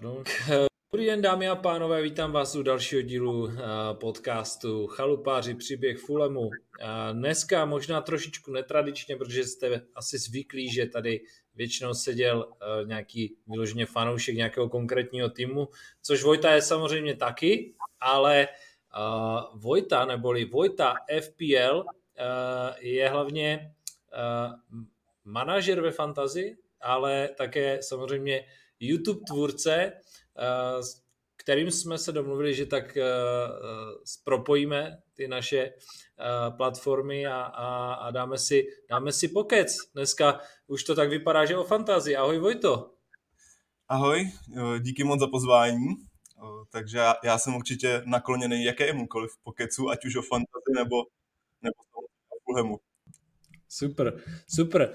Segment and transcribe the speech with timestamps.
[0.00, 0.22] No.
[0.92, 3.54] Dobrý den dámy a pánové, vítám vás u dalšího dílu eh,
[3.92, 6.50] podcastu Chalupáři příběh Fulemu.
[6.80, 11.20] Eh, dneska možná trošičku netradičně, protože jste asi zvyklí, že tady
[11.54, 15.68] většinou seděl eh, nějaký vyloženě fanoušek nějakého konkrétního týmu,
[16.02, 18.48] což Vojta je samozřejmě taky, ale
[19.54, 21.84] Vojta neboli Vojta FPL
[22.78, 23.74] je hlavně
[25.24, 28.44] manažer ve fantazi, ale také samozřejmě
[28.80, 29.92] YouTube tvůrce,
[30.38, 31.02] Eh, s
[31.36, 35.72] kterým jsme se domluvili, že tak eh, eh, propojíme ty naše
[36.56, 39.76] platformy a, a, a dáme, si, dáme si pokec.
[39.94, 42.16] Dneska už to tak vypadá, že o fantazii.
[42.16, 42.94] Ahoj Vojto.
[43.88, 44.30] Ahoj,
[44.78, 45.86] díky moc za pozvání.
[46.70, 50.96] Takže já, já jsem určitě nakloněný jakémukoliv pokecu, ať už o fantazii nebo,
[51.62, 52.80] nebo o Fulhamu.
[53.68, 54.94] Super, super.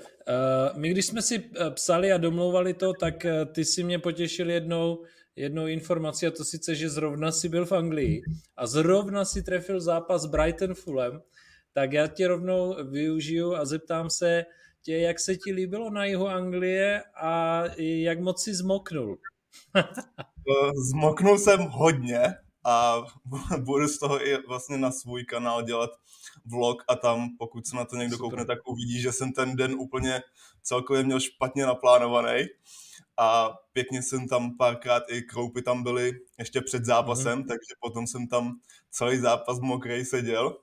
[0.75, 5.03] My když jsme si psali a domlouvali to, tak ty si mě potěšil jednou,
[5.35, 8.21] jednou informaci a to sice, že zrovna si byl v Anglii
[8.57, 11.21] a zrovna si trefil zápas Brighton Fulham,
[11.73, 14.45] tak já tě rovnou využiju a zeptám se
[14.81, 19.17] tě, jak se ti líbilo na jihu Anglie a jak moc si zmoknul.
[20.49, 23.03] Eh, zmoknul jsem hodně a
[23.59, 25.89] budu z toho i vlastně na svůj kanál dělat
[26.45, 28.30] vlog a tam, pokud se na to někdo Super.
[28.30, 30.22] koukne, tak uvidí, že jsem ten den úplně
[30.61, 32.45] celkově měl špatně naplánovaný
[33.17, 37.47] a pěkně jsem tam párkrát i kroupy tam byly ještě před zápasem, mm-hmm.
[37.47, 38.59] takže potom jsem tam
[38.92, 40.58] celý zápas mokrý seděl.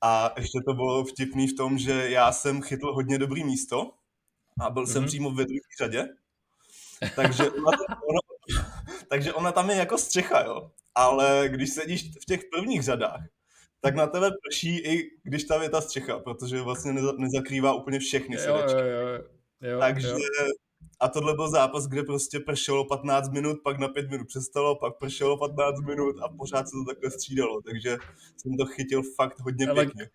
[0.00, 3.92] A ještě to bylo vtipný v tom, že já jsem chytl hodně dobrý místo
[4.60, 4.92] a byl mm-hmm.
[4.92, 5.08] jsem mhm.
[5.08, 6.08] přímo ve druhé řadě.
[7.16, 8.20] Takže ona, ona,
[9.08, 10.70] takže ona tam je jako střecha, jo.
[10.94, 13.20] Ale když sedíš v těch prvních řadách,
[13.80, 18.36] tak na tebe prší i když tam je ta střecha, protože vlastně nezakrývá úplně všechny.
[18.36, 19.24] Jo, jo, jo.
[19.60, 20.16] Jo, Takže jo.
[21.00, 24.98] A tohle byl zápas, kde prostě pršelo 15 minut, pak na 5 minut přestalo, pak
[24.98, 27.96] pršelo 15 minut a pořád se to takhle střídalo, takže
[28.36, 30.10] jsem to chytil fakt hodně Ale pěkně.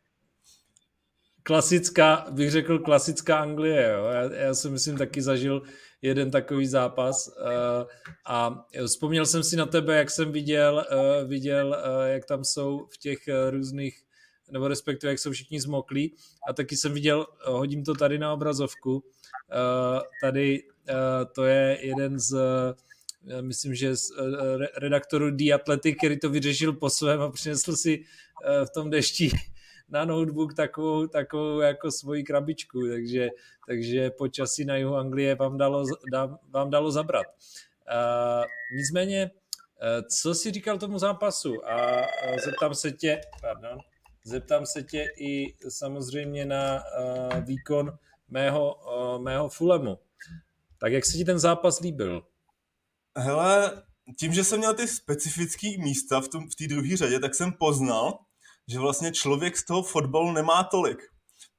[1.44, 4.06] Klasická, bych řekl klasická Anglie, jo.
[4.06, 5.62] Já, já si myslím taky zažil
[6.02, 7.88] jeden takový zápas uh,
[8.26, 12.88] a vzpomněl jsem si na tebe, jak jsem viděl, uh, viděl uh, jak tam jsou
[12.94, 13.20] v těch
[13.50, 14.02] různých
[14.52, 16.16] nebo respektive jak jsou všichni zmoklí.
[16.50, 19.04] A taky jsem viděl, hodím to tady na obrazovku,
[20.22, 22.34] tady Eh, to je jeden z
[23.28, 27.76] eh, myslím, že z eh, redaktorů The Athletic, který to vyřešil po svém a přinesl
[27.76, 28.04] si
[28.66, 29.32] v tom dešti
[29.90, 33.30] na notebook takovou, takovou jako svoji krabičku, takže,
[33.68, 35.86] takže počasí na jihu Anglie vám dalo,
[36.50, 37.26] vám dalo zabrat.
[37.28, 38.46] Uh,
[38.78, 41.70] nicméně, uh, co si říkal tomu zápasu?
[41.70, 42.06] A
[42.46, 43.78] zeptám se tě, pardon,
[44.24, 47.98] zeptám se tě i samozřejmě na uh, výkon
[48.30, 50.00] mého, uh, mého Fulemu.
[50.80, 52.24] Tak jak se ti ten zápas líbil?
[53.18, 53.84] Hele,
[54.20, 57.52] tím, že jsem měl ty specifické místa v, tom, v té druhé řadě, tak jsem
[57.52, 58.20] poznal,
[58.68, 60.98] že vlastně člověk z toho fotbalu nemá tolik,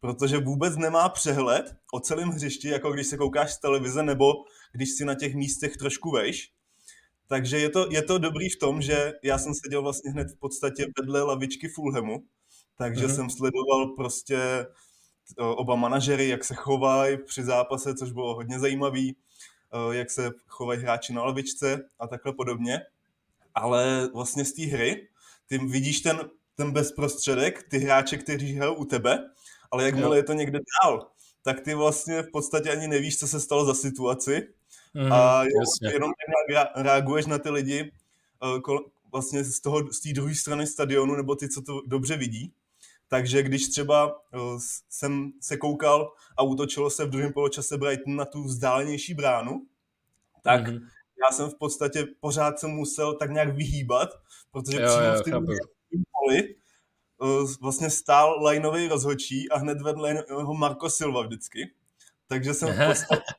[0.00, 4.33] protože vůbec nemá přehled o celém hřišti, jako když se koukáš z televize, nebo
[4.72, 6.53] když si na těch místech trošku vejš.
[7.28, 10.39] Takže je to, je to dobrý v tom, že já jsem seděl vlastně hned v
[10.39, 12.25] podstatě vedle lavičky Fulhamu,
[12.78, 13.15] takže mm-hmm.
[13.15, 14.67] jsem sledoval prostě
[15.38, 19.17] oba manažery, jak se chovají při zápase, což bylo hodně zajímavý,
[19.91, 22.81] jak se chovají hráči na lavičce a takhle podobně.
[23.55, 25.09] Ale vlastně z té hry,
[25.47, 29.31] ty vidíš ten, ten bezprostředek, ty hráče, kteří hrajou u tebe,
[29.71, 31.11] ale jakmile je to někde dál,
[31.43, 34.49] tak ty vlastně v podstatě ani nevíš, co se stalo za situaci
[34.94, 35.93] mm, a jasně.
[35.93, 36.11] jenom
[36.77, 37.93] reaguješ na ty lidi
[39.12, 42.53] vlastně z toho z té druhé strany stadionu, nebo ty, co to dobře vidí.
[43.09, 48.25] Takže když třeba uh, jsem se koukal a útočilo se v druhém poločase Brighton na
[48.25, 49.67] tu vzdálenější bránu,
[50.43, 50.81] tak mm-hmm.
[51.23, 54.09] já jsem v podstatě pořád se musel tak nějak vyhýbat,
[54.53, 55.47] protože jo, přímo jo, v tom
[56.26, 56.54] poli
[57.19, 61.70] uh, vlastně stál lineový rozhočí a hned vedle ho Marco Silva vždycky.
[62.26, 63.32] Takže jsem v podstatě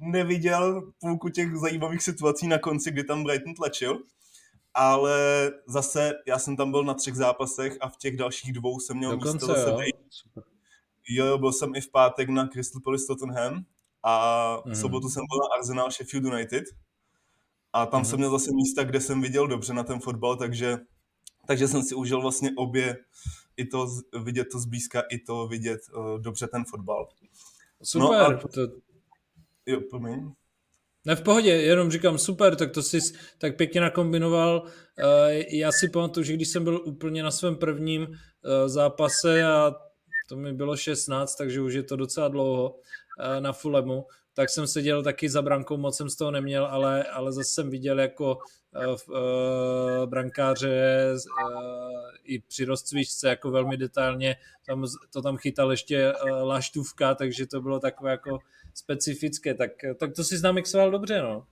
[0.00, 4.02] neviděl půlku těch zajímavých situací na konci, kdy tam Brighton tlačil
[4.78, 8.96] ale zase já jsem tam byl na třech zápasech a v těch dalších dvou jsem
[8.96, 10.42] měl Dokonce, místo zase jo.
[11.08, 13.64] jo, byl jsem i v pátek na Crystal Palace Tottenham
[14.02, 14.74] a v mm.
[14.74, 16.64] sobotu jsem byl na Arsenal Sheffield United
[17.72, 18.04] a tam mm.
[18.04, 20.78] jsem měl zase místa, kde jsem viděl dobře na ten fotbal, takže,
[21.48, 22.96] takže jsem si užil vlastně obě,
[23.56, 23.86] i to
[24.22, 27.08] vidět to zblízka, i to vidět uh, dobře ten fotbal.
[27.82, 28.08] Super.
[28.08, 28.60] No, a, to...
[29.66, 30.30] Jo, promiň.
[31.06, 32.98] Ne, v pohodě, jenom říkám super, tak to jsi
[33.38, 34.66] tak pěkně nakombinoval.
[34.98, 39.74] Eh, já si pamatuju, že když jsem byl úplně na svém prvním eh, zápase a
[40.28, 42.80] to mi bylo 16, takže už je to docela dlouho
[43.40, 47.32] na Fulemu, tak jsem seděl taky za brankou, moc jsem z toho neměl, ale, ale
[47.32, 48.38] zase jsem viděl jako
[50.06, 51.90] brankáře uh,
[52.24, 54.36] i při rozcvičce jako velmi detailně,
[54.66, 58.38] tam, to tam chytal ještě laštůvka, takže to bylo takové jako
[58.74, 61.46] specifické, tak, tak to si znám mixoval dobře, no.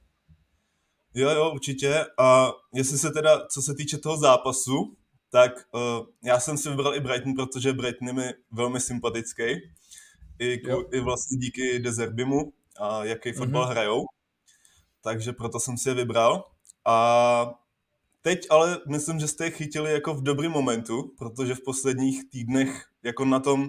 [1.15, 2.07] Jo, jo, určitě.
[2.19, 4.97] A jestli se teda, co se týče toho zápasu,
[5.31, 9.43] tak uh, já jsem si vybral i Brighton, protože Brighton je mi velmi sympatický.
[10.39, 10.61] I,
[10.93, 13.37] i vlastně díky Dezerbimu a jaký mm-hmm.
[13.37, 14.05] fotbal hrajou.
[15.03, 16.45] Takže proto jsem si je vybral.
[16.87, 17.61] A
[18.23, 22.85] teď ale myslím, že jste je chytili jako v dobrým momentu, protože v posledních týdnech
[23.03, 23.67] jako na tom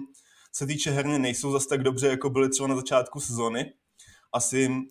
[0.52, 3.72] se týče herně nejsou zase tak dobře, jako byly třeba na začátku sezony.
[4.32, 4.88] Asi jim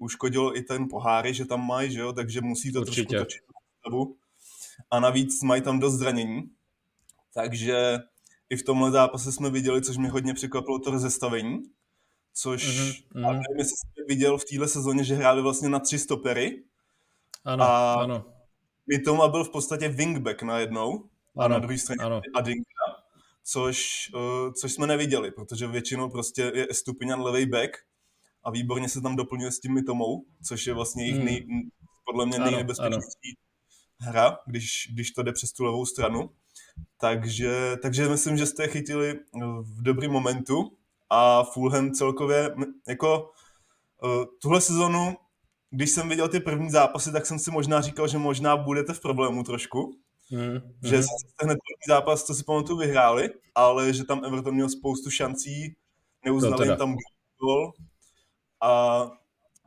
[0.00, 3.16] uškodilo i ten poháry, že tam mají, že jo, takže musí to Určitě.
[3.16, 3.46] trošku točit
[4.90, 6.42] a navíc mají tam dost zranění.
[7.34, 7.98] Takže
[8.50, 11.62] i v tomhle zápase jsme viděli, což mi hodně překvapilo, to rozestavení,
[12.34, 13.22] což mm-hmm.
[13.22, 16.62] nevím, jestli jste viděl v téhle sezóně, že hráli vlastně na tři stopery.
[17.44, 18.24] Ano, a ano.
[18.86, 21.04] Mitoma byl v podstatě wingback najednou
[21.38, 22.20] a ano, na druhé straně ano.
[22.34, 23.02] Adinka,
[23.44, 27.70] což, uh, což jsme neviděli, protože většinou prostě je Stupinian levý back
[28.44, 31.24] a výborně se tam doplňuje s tím Mitomou, což je vlastně jejich mm.
[31.24, 31.46] nej,
[32.04, 33.36] podle mě nejnebezpečnější
[33.98, 36.30] hra, když, když to jde přes tu levou stranu.
[36.98, 39.20] Takže, takže myslím, že jste je chytili
[39.60, 40.76] v dobrém momentu
[41.10, 42.54] a Fulham celkově
[42.88, 43.30] jako
[44.02, 45.16] uh, tuhle sezonu,
[45.70, 49.00] když jsem viděl ty první zápasy, tak jsem si možná říkal, že možná budete v
[49.00, 49.98] problému trošku.
[50.30, 54.68] Mm, že jste hned první zápas, co si pamatuju, vyhráli, ale že tam Everton měl
[54.68, 55.76] spoustu šancí,
[56.24, 56.96] neuznali tam
[57.40, 57.72] gol.
[58.62, 59.02] A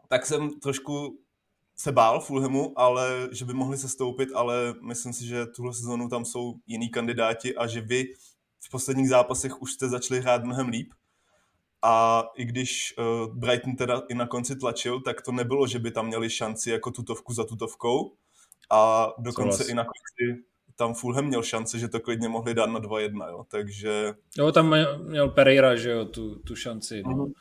[0.07, 1.19] tak jsem trošku
[1.75, 6.09] se bál Fulhamu, ale že by mohli se stoupit, ale myslím si, že tuhle sezonu
[6.09, 8.05] tam jsou jiní kandidáti a že vy
[8.59, 10.93] v posledních zápasech už jste začali hrát mnohem líp.
[11.81, 15.91] A i když uh, Brighton teda i na konci tlačil, tak to nebylo, že by
[15.91, 18.13] tam měli šanci jako tutovku za tutovkou.
[18.71, 19.69] A dokonce Souhlas.
[19.69, 20.43] i na konci
[20.79, 23.45] tam Fulham měl šance, že to klidně mohli dát na 2-1, jo.
[23.51, 24.13] Takže...
[24.37, 27.03] Jo, tam měl Pereira, že jo, tu, tu šanci.
[27.03, 27.11] No.
[27.11, 27.31] Uh-huh.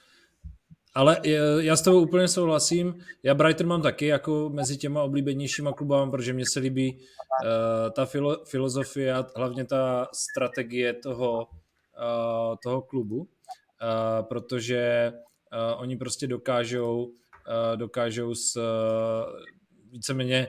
[0.94, 1.20] Ale
[1.58, 2.94] já s tebou úplně souhlasím.
[3.22, 8.06] Já Brighton mám taky jako mezi těma oblíbenějšíma klubama, protože mě se líbí uh, ta
[8.06, 13.28] filo, filozofie a hlavně ta strategie toho, uh, toho klubu,
[14.22, 18.60] protože uh, oni prostě dokážou, uh, dokážou s
[19.90, 20.48] víceméně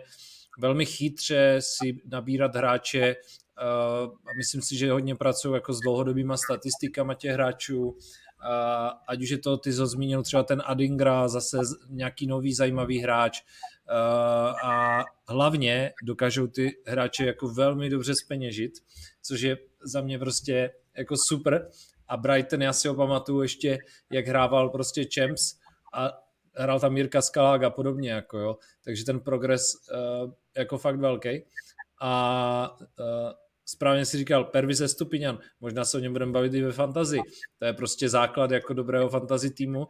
[0.60, 3.16] velmi chytře si nabírat hráče
[3.58, 7.98] a myslím si, že hodně pracují jako s dlouhodobýma statistikama těch hráčů,
[8.44, 11.58] Uh, ať už je to, ty jsi zmínil třeba ten Adingra, zase
[11.90, 13.42] nějaký nový zajímavý hráč.
[14.64, 18.72] A hlavně dokážou ty hráče jako velmi dobře speněžit,
[19.22, 21.70] což je za mě prostě jako super
[22.10, 23.78] a Brighton, já si ho pamatuju ještě,
[24.12, 25.56] jak hrával prostě Champs
[25.94, 26.12] a
[26.56, 28.58] hrál tam Mirka Skalák a podobně, jako jo.
[28.84, 31.44] takže ten progres uh, jako fakt velký
[32.02, 33.32] a uh,
[33.66, 37.20] správně si říkal, Pervize Stupinian, možná se o něm budeme bavit i ve fantazi.
[37.60, 39.88] To je prostě základ jako dobrého fantazy týmu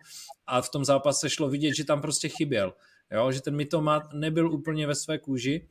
[0.48, 2.74] a v tom zápase šlo vidět, že tam prostě chyběl.
[3.12, 5.68] Jo, že ten Mitoma nebyl úplně ve své kůži.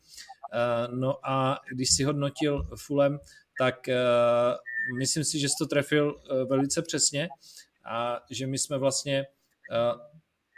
[0.55, 3.19] Uh, no a když si hodnotil Fulem,
[3.59, 3.95] tak uh,
[4.99, 7.29] myslím si, že jsi to trefil uh, velice přesně
[7.91, 9.27] a že my jsme vlastně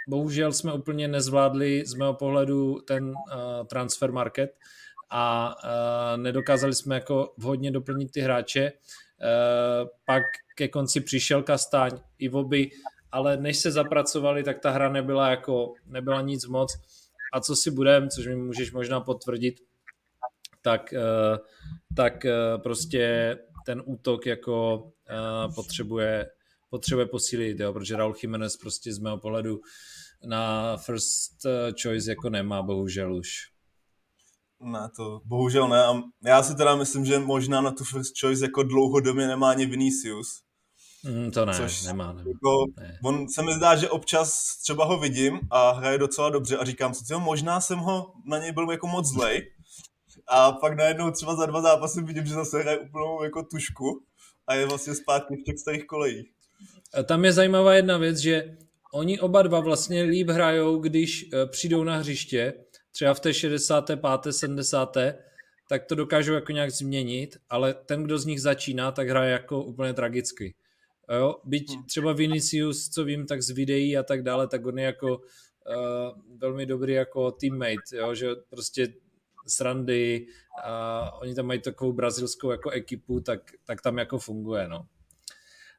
[0.09, 3.15] bohužel jsme úplně nezvládli z mého pohledu ten
[3.67, 4.51] transfer market,
[5.13, 5.57] a
[6.17, 8.73] nedokázali jsme jako vhodně doplnit ty hráče.
[10.05, 10.23] Pak
[10.55, 12.71] ke konci přišel Kastáň, i Voby,
[13.13, 16.79] ale než se zapracovali, tak ta hra nebyla jako, nebyla nic moc.
[17.33, 19.61] A co si budem, což mi můžeš možná potvrdit,
[20.63, 21.39] tak, uh,
[21.97, 23.37] tak uh, prostě
[23.67, 26.27] ten útok jako uh, potřebuje,
[26.71, 29.61] potřebuje posílit, jo, protože Raul Jiménez prostě z mého pohledu
[30.25, 31.47] na first
[31.83, 33.29] choice jako nemá, bohužel už.
[34.61, 35.85] Ne, to bohužel ne.
[35.85, 39.67] A já si teda myslím, že možná na tu first choice jako dlouhodobě nemá ani
[39.67, 40.43] Vinicius.
[41.05, 42.13] Mm, to ne, což nemá.
[42.13, 42.31] nemá.
[42.31, 42.99] Jako, ne.
[43.05, 46.95] On se mi zdá, že občas třeba ho vidím a hraje docela dobře a říkám
[46.95, 49.53] si, možná jsem ho na něj byl jako moc zlej.
[50.31, 54.03] A pak najednou třeba za dva zápasy vidím, že zase hraje úplnou jako tušku
[54.47, 56.27] a je vlastně zpátky v těch starých kolejích.
[57.05, 58.57] Tam je zajímavá jedna věc, že
[58.93, 62.55] oni oba dva vlastně líp hrajou, když eh, přijdou na hřiště,
[62.93, 64.01] třeba v té 65.
[64.31, 64.97] 70.
[65.69, 69.63] tak to dokážou jako nějak změnit, ale ten, kdo z nich začíná, tak hraje jako
[69.63, 70.55] úplně tragicky.
[71.19, 71.37] Jo?
[71.45, 71.85] Byť hmm.
[71.85, 76.39] třeba Vinicius, co vím, tak z videí a tak dále, tak on je jako uh,
[76.39, 78.15] velmi dobrý jako teammate, jo?
[78.15, 78.89] že prostě
[79.47, 80.27] srandy
[80.65, 84.87] a oni tam mají takovou brazilskou jako ekipu, tak, tak tam jako funguje, no.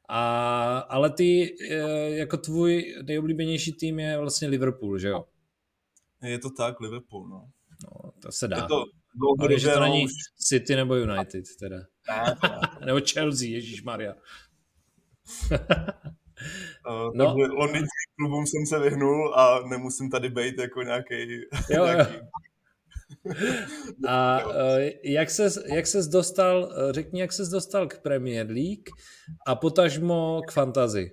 [0.08, 1.56] A, ale ty,
[2.08, 5.24] jako tvůj nejoblíbenější tým je vlastně Liverpool, že jo?
[6.22, 7.48] Je to tak, Liverpool, no.
[7.84, 8.56] No, to se dá.
[8.56, 8.84] Je to
[9.38, 11.76] ale že to není City nebo United teda.
[12.86, 14.14] nebo Chelsea, Ježíš Maria.
[15.50, 17.26] Uh, no.
[17.26, 21.14] Takže londýnským klubům jsem se vyhnul a nemusím tady být jako nějaký.
[24.08, 24.52] A uh,
[25.02, 28.88] jak ses, jak ses dostal, řekni, jak ses dostal k Premier League
[29.46, 31.12] a potažmo k fantazi?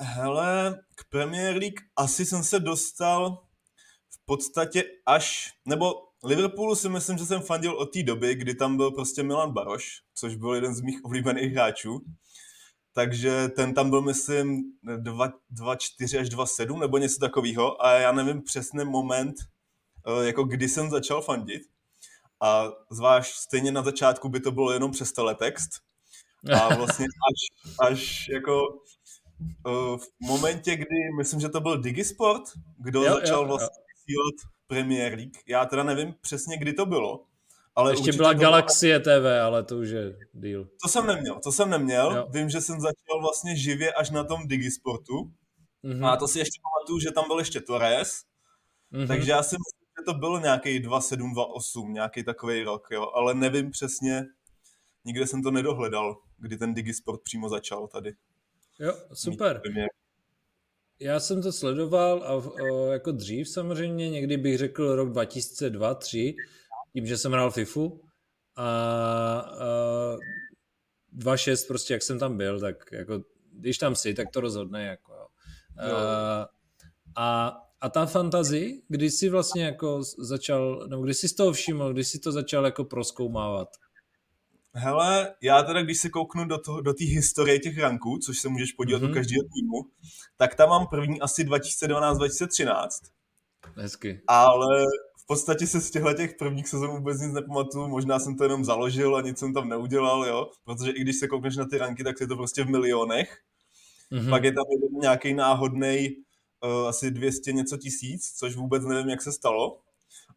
[0.00, 3.42] Hele, k Premier League asi jsem se dostal
[4.10, 5.92] v podstatě až, nebo
[6.24, 10.02] Liverpoolu si myslím, že jsem fandil od té doby, kdy tam byl prostě Milan Baroš,
[10.14, 12.04] což byl jeden z mých oblíbených hráčů.
[12.94, 18.84] Takže ten tam byl, myslím, 2,4 až 2,7 nebo něco takového a já nevím přesný
[18.84, 19.51] moment, eh,
[20.22, 21.62] jako kdy jsem začal fandit.
[22.40, 25.70] A zvlášť stejně na začátku by to bylo jenom přes teletext.
[26.54, 28.62] A vlastně až, až jako
[29.66, 32.42] uh, v momentě, kdy, myslím, že to byl Digisport,
[32.78, 35.36] kdo jo, začal jo, vlastně vysílat Premier League.
[35.46, 37.24] Já teda nevím přesně, kdy to bylo.
[37.76, 39.20] Ale Ještě byla Galaxie byla...
[39.20, 40.66] TV, ale to už je deal.
[40.82, 42.16] To jsem neměl, to jsem neměl.
[42.16, 42.26] Jo.
[42.30, 45.32] Vím, že jsem začal vlastně živě až na tom Digisportu.
[45.84, 46.06] Mm-hmm.
[46.06, 48.22] A to si ještě pamatuju, že tam byl ještě Torres.
[48.92, 49.06] Mm-hmm.
[49.06, 53.10] Takže já si myslím, to bylo nějaký 2.7, 2.8, nějaký takový rok, jo.
[53.14, 54.24] Ale nevím přesně,
[55.04, 58.14] nikde jsem to nedohledal, kdy ten Digisport přímo začal tady.
[58.78, 59.62] Jo, super.
[61.00, 66.34] Já jsem to sledoval a, a jako dřív samozřejmě, někdy bych řekl rok 2002-2003,
[66.92, 68.00] tím, že jsem hrál FIFU
[68.56, 68.68] a,
[69.38, 70.16] a
[71.16, 75.12] 2-6 prostě, jak jsem tam byl, tak jako, když tam jsi, tak to rozhodne, jako
[75.12, 75.26] jo.
[75.88, 75.96] jo.
[75.96, 76.48] A,
[77.16, 81.92] a, a ta fantazi, kdy jsi vlastně jako začal, nebo kdy jsi z toho všiml,
[81.92, 83.68] kdy jsi to začal jako proskoumávat?
[84.74, 88.48] Hele, já teda, když se kouknu do, toho, do té historie těch ranků, což se
[88.48, 89.10] můžeš podívat mm-hmm.
[89.10, 89.90] u každého týmu,
[90.36, 92.88] tak tam mám první asi 2012-2013.
[93.76, 94.20] Hezky.
[94.26, 94.84] Ale
[95.22, 98.64] v podstatě se z těchto těch prvních sezon vůbec nic nepamatuju, možná jsem to jenom
[98.64, 102.04] založil a nic jsem tam neudělal, jo, protože i když se koukneš na ty ranky,
[102.04, 103.38] tak je to prostě v milionech.
[104.12, 104.30] Mm-hmm.
[104.30, 104.64] Pak je tam
[105.00, 106.16] nějaký náhodný
[106.64, 109.80] uh, asi 200 něco tisíc, což vůbec nevím, jak se stalo.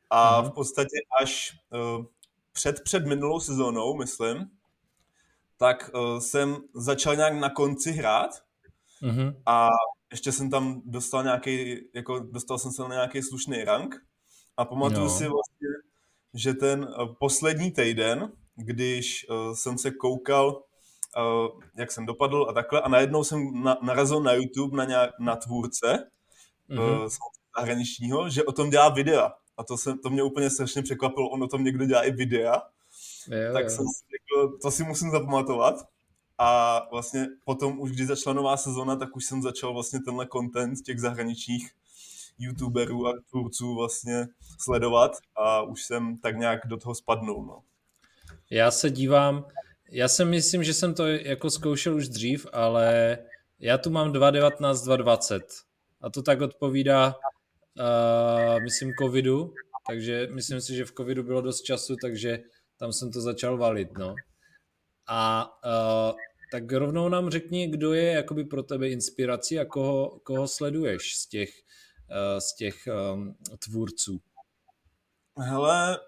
[0.10, 0.50] A mm-hmm.
[0.50, 2.05] v podstatě až uh,
[2.51, 4.50] před, před minulou sezónou, myslím,
[5.58, 8.32] tak uh, jsem začal nějak na konci hrát
[9.01, 9.36] mm-hmm.
[9.46, 9.70] a
[10.12, 13.96] ještě jsem tam dostal nějaký, jako dostal jsem se na nějaký slušný rank
[14.58, 15.10] a pamatuju jo.
[15.10, 15.67] si vlastně,
[16.34, 22.53] že ten uh, poslední týden, když uh, jsem se koukal, uh, jak jsem dopadl a
[22.53, 26.12] takhle, a najednou jsem na, narazil na YouTube na, nějak, na tvůrce
[26.69, 27.03] mm-hmm.
[27.03, 27.10] uh,
[27.57, 29.34] zahraničního, že o tom dělá videa.
[29.57, 32.62] A to, se, to mě úplně strašně překvapilo, on o tom někdo dělá i videa.
[33.27, 33.69] Jo, tak jo.
[33.69, 35.75] jsem si řekl, to si musím zapamatovat.
[36.38, 40.81] A vlastně potom už, když začala nová sezona, tak už jsem začal vlastně tenhle content
[40.81, 41.72] těch zahraničních
[42.39, 44.27] youtuberů a tvůrců vlastně
[44.60, 47.45] sledovat a už jsem tak nějak do toho spadnul.
[47.45, 47.62] No.
[48.50, 49.45] Já se dívám,
[49.91, 53.17] já si myslím, že jsem to jako zkoušel už dřív, ale
[53.60, 55.41] já tu mám 2.19, 2.20
[56.05, 59.53] a to tak odpovídá uh, myslím, covidu,
[59.88, 62.39] takže myslím si, že v covidu bylo dost času, takže
[62.77, 64.15] tam jsem to začal valit, no.
[65.07, 66.17] A uh,
[66.51, 71.27] tak rovnou nám řekni, kdo je jakoby pro tebe inspirací a koho, koho sleduješ z
[71.27, 71.50] těch,
[72.12, 72.75] uh, z těch
[73.13, 74.19] um, tvůrců.
[75.39, 76.00] Hele,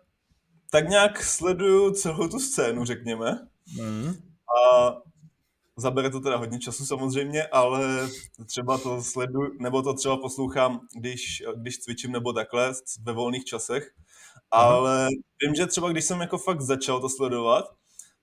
[0.72, 3.48] tak nějak sleduju celou tu scénu, řekněme.
[3.82, 4.13] Mm.
[4.68, 4.89] A
[5.79, 8.10] Zabere to teda hodně času samozřejmě, ale
[8.46, 13.91] třeba to sledu, nebo to třeba poslouchám, když, když cvičím nebo takhle ve volných časech.
[14.51, 15.07] Ale
[15.43, 17.65] vím, že třeba když jsem jako fakt začal to sledovat,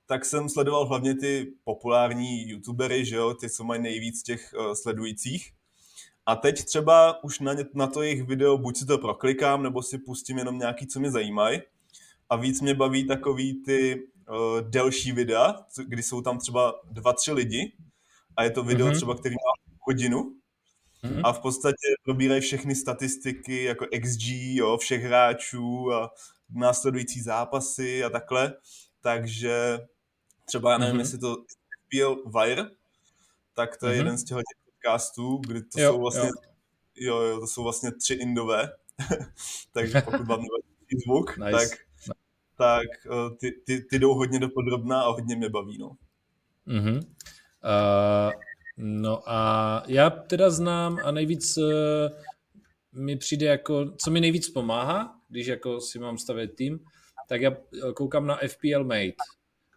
[0.07, 4.73] tak jsem sledoval hlavně ty populární youtubery, že jo, ty, co mají nejvíc těch uh,
[4.73, 5.53] sledujících.
[6.27, 9.83] A teď třeba už na, ně, na to jejich video buď si to proklikám, nebo
[9.83, 11.61] si pustím jenom nějaký, co mě zajímají.
[12.31, 15.55] A víc mě baví takový ty uh, delší videa,
[15.87, 17.73] kdy jsou tam třeba dva, tři lidi
[18.37, 18.97] a je to video mm-hmm.
[18.97, 20.37] třeba, který má hodinu
[21.05, 21.21] mm-hmm.
[21.25, 26.11] a v podstatě probírají všechny statistiky jako XG, jo, všech hráčů a
[26.51, 28.55] následující zápasy a takhle.
[29.01, 29.79] Takže
[30.45, 30.99] třeba, já nevím, mm-hmm.
[30.99, 31.37] jestli to
[31.85, 32.65] FPL Wire,
[33.55, 33.97] tak to je mm-hmm.
[33.97, 36.55] jeden z těch podcastů, kdy to jo, jsou vlastně jo.
[36.97, 38.73] Jo, jo, to jsou vlastně tři indové,
[39.73, 40.41] takže pokud vám
[41.07, 41.51] zvuk, nice.
[41.51, 41.79] tak
[42.57, 45.79] tak uh, ty, ty, ty jdou hodně do podrobná a hodně mě baví.
[45.79, 45.91] No.
[46.69, 46.97] Mm-hmm.
[46.97, 48.33] Uh,
[48.77, 51.65] no a já teda znám a nejvíc uh,
[52.93, 56.81] mi přijde jako, co mi nejvíc pomáhá, když jako si mám stavět tým,
[57.29, 57.57] tak já
[57.95, 59.15] koukám na FPL Mate.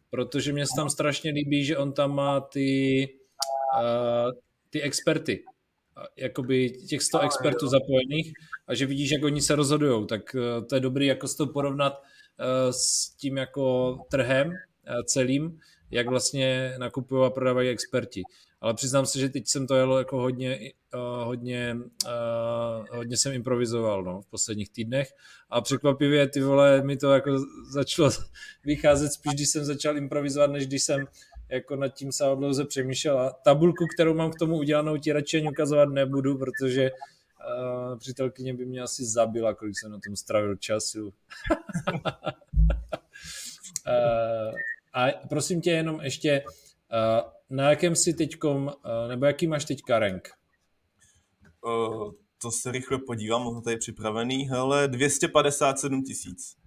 [0.09, 3.09] protože mě se tam strašně líbí, že on tam má ty,
[3.73, 4.31] uh,
[4.69, 5.43] ty experty,
[6.15, 8.33] jakoby těch 100 expertů zapojených
[8.67, 12.01] a že vidíš, jak oni se rozhodují, tak uh, to je dobrý jako to porovnat
[12.71, 14.55] s tím jako trhem uh,
[15.03, 15.59] celým,
[15.91, 18.23] jak vlastně nakupují a prodávají experti.
[18.61, 20.59] Ale přiznám se, že teď jsem to jel jako hodně,
[20.95, 21.77] uh, hodně,
[22.91, 25.13] hodně jsem improvizoval no, v posledních týdnech
[25.49, 27.31] a překvapivě ty vole mi to jako
[27.71, 28.11] začalo
[28.65, 31.07] vycházet spíš, když jsem začal improvizovat, než když jsem
[31.49, 33.19] jako nad tím se dlouze přemýšlel.
[33.19, 36.91] A tabulku, kterou mám k tomu udělanou, ti radši ani ukazovat nebudu, protože
[37.47, 41.05] uh, přítelkyně by mě asi zabila, kolik jsem na tom strávil času.
[43.87, 44.53] uh,
[44.93, 48.73] a prosím tě jenom ještě, uh, na jakém si teďkom, uh,
[49.07, 50.29] nebo jaký máš teďka rank?
[51.65, 52.11] Uh,
[52.41, 56.57] to se rychle podívám, mám to tady připravený, hele, 257 tisíc.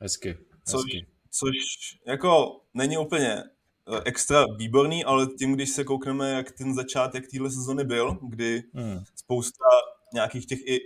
[0.00, 0.82] Hezky, což,
[1.30, 1.54] což
[2.06, 3.42] jako není úplně
[4.04, 9.04] extra výborný, ale tím, když se koukneme, jak ten začátek téhle sezony byl, kdy hmm.
[9.14, 9.64] spousta
[10.14, 10.80] nějakých těch i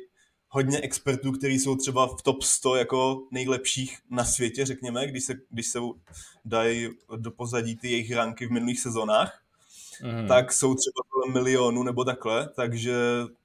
[0.49, 5.35] hodně expertů, kteří jsou třeba v top 100 jako nejlepších na světě, řekněme, když se,
[5.51, 5.79] když se
[6.45, 9.43] dají do pozadí ty jejich ranky v minulých sezónách,
[10.03, 10.29] mm.
[10.29, 12.95] tak jsou třeba kolem milionu nebo takhle, takže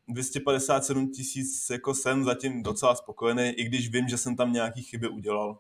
[0.08, 5.08] 257 tisíc jako jsem zatím docela spokojený, i když vím, že jsem tam nějaký chyby
[5.08, 5.58] udělal.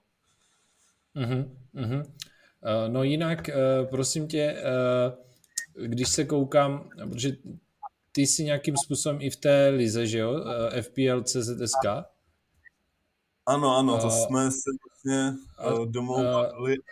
[1.15, 2.03] Mm-hmm.
[2.03, 4.63] Uh, no jinak, uh, prosím tě,
[5.77, 7.31] uh, když se koukám, protože
[8.15, 10.45] ty jsi nějakým způsobem i v té lize, že jo?
[10.71, 11.85] Eh, FPL CZSK?
[13.45, 15.33] Ano, ano, to uh, jsme se vlastně
[15.71, 16.77] uh, domlouvali.
[16.77, 16.83] Uh,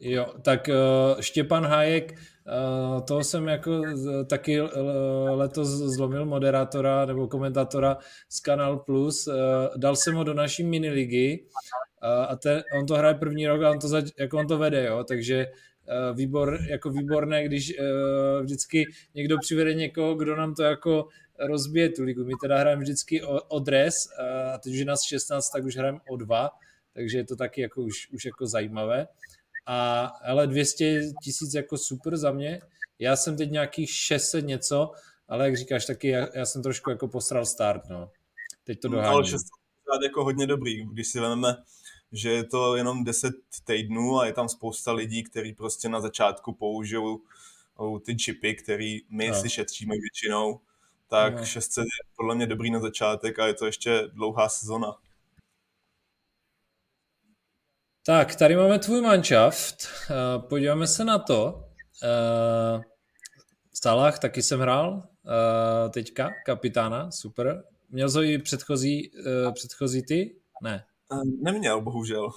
[0.00, 3.82] jo, tak uh, Štěpan Hájek, uh, toho jsem jako
[4.30, 4.60] taky
[5.30, 9.26] letos zlomil moderátora nebo komentátora z Kanal Plus.
[9.26, 9.34] Uh,
[9.76, 11.48] dal jsem ho do naší miniligy uh,
[12.28, 14.84] a ten, on to hraje první rok a on to, zač, jako on to vede,
[14.84, 15.46] jo, takže
[15.88, 18.84] Eh, výbor, jako výborné, když uh, vždycky
[19.14, 21.08] někdo přivede někoho, kdo nám to jako
[21.38, 22.24] rozbije tu ligu.
[22.24, 24.08] My teda hrajeme vždycky o, o dres
[24.54, 26.50] a teď už je nás 16, tak už hrajeme o dva,
[26.94, 29.08] takže je to taky jako už, už jako zajímavé.
[29.66, 32.60] A ale 200 tisíc jako super za mě.
[32.98, 34.90] Já jsem teď nějakých 600 něco,
[35.28, 38.10] ale jak říkáš, taky já, já jsem trošku jako posral start, no.
[38.64, 39.12] Teď to doháním.
[39.12, 39.48] Ale 600
[40.02, 41.56] jako hodně dobrý, když si vezmeme
[42.14, 46.52] že je to jenom 10 týdnů a je tam spousta lidí, kteří prostě na začátku
[46.52, 47.20] použijou
[48.04, 49.34] ty čipy, který my no.
[49.34, 50.60] si šetříme většinou,
[51.08, 51.44] tak no.
[51.44, 54.96] 600 je podle mě dobrý na začátek a je to ještě dlouhá sezona.
[58.06, 59.76] Tak, tady máme tvůj manšaft.
[60.10, 61.68] Eh, podíváme se na to.
[62.02, 62.80] Eh,
[63.72, 67.64] Salah taky jsem hrál eh, teďka, kapitána, super.
[67.90, 69.12] Měl jsi i předchozí,
[69.54, 70.36] předchozí ty?
[70.62, 70.84] Ne.
[71.42, 72.30] Neměl, bohužel.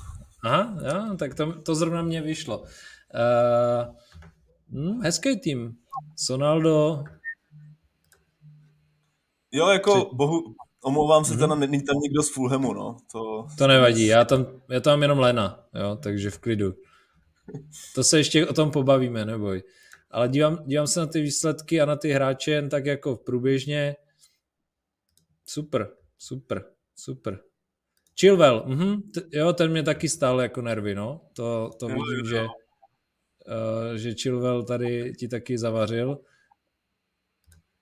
[0.43, 2.59] Aha, jo, tak to, to zrovna mě vyšlo.
[2.59, 3.95] Uh,
[4.69, 5.75] hm, hezký tým.
[6.17, 7.03] Sonaldo.
[9.51, 10.15] Jo, jako Při...
[10.15, 11.59] bohu, omlouvám se, mm-hmm.
[11.59, 12.97] není tam někdo z Fulhamu, no.
[13.11, 16.73] To, to nevadí, já tam, já tam mám jenom Lena, jo, takže v klidu.
[17.95, 19.63] To se ještě o tom pobavíme, neboj.
[20.11, 23.95] Ale dívám, dívám se na ty výsledky a na ty hráče jen tak jako průběžně.
[25.45, 27.39] Super, super, super.
[28.19, 29.01] Chilwell, mm-hmm.
[29.33, 31.21] jo, ten mě taky stál jako nervy, no.
[31.33, 36.19] To, to vidím, že, uh, že Chilwell tady ti taky zavařil.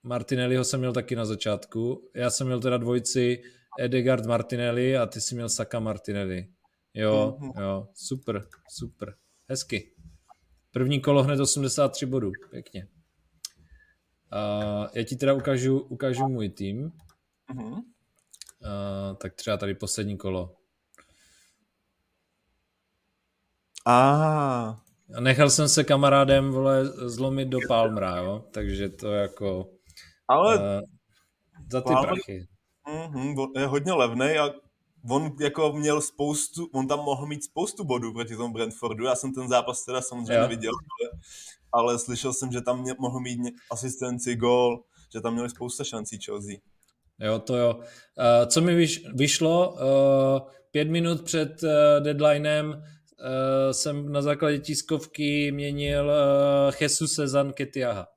[0.02, 2.10] Martinelliho jsem měl taky na začátku.
[2.14, 3.42] Já jsem měl teda dvojici
[3.80, 6.48] Edegard Martinelli a ty si měl Saka Martinelli.
[6.94, 7.62] Jo, mm-hmm.
[7.62, 9.14] jo, super, super.
[9.48, 9.92] Hezky.
[10.70, 12.88] První kolo hned 83 bodů, pěkně.
[14.32, 16.92] Uh, já ti teda ukážu, ukážu můj tým.
[17.54, 17.82] Mm-hmm.
[18.66, 20.56] Uh, tak třeba tady poslední kolo.
[23.86, 23.96] A.
[25.16, 28.44] A nechal jsem se kamarádem vole, zlomit do Palmra, jo?
[28.50, 29.70] takže to jako...
[30.28, 30.58] Ale...
[30.58, 30.80] Uh,
[31.72, 32.06] za ty Palmer...
[32.06, 32.46] prachy.
[32.86, 34.50] Mm-hmm, je hodně levný a
[35.10, 39.04] on jako měl spoustu, on tam mohl mít spoustu bodů proti tomu Brentfordu.
[39.04, 40.40] Já jsem ten zápas teda samozřejmě jo.
[40.40, 41.20] neviděl, ale,
[41.72, 43.38] ale slyšel jsem, že tam mě, mohl mít
[43.70, 46.56] asistenci, gol, že tam měli spousta šancí Chelsea.
[47.20, 47.74] Jo, to jo.
[47.76, 51.70] Uh, co mi vyš, vyšlo, uh, pět minut před uh,
[52.04, 52.76] deadlinem uh,
[53.72, 58.08] jsem na základě tiskovky měnil uh, Jesuse za Nketiaha.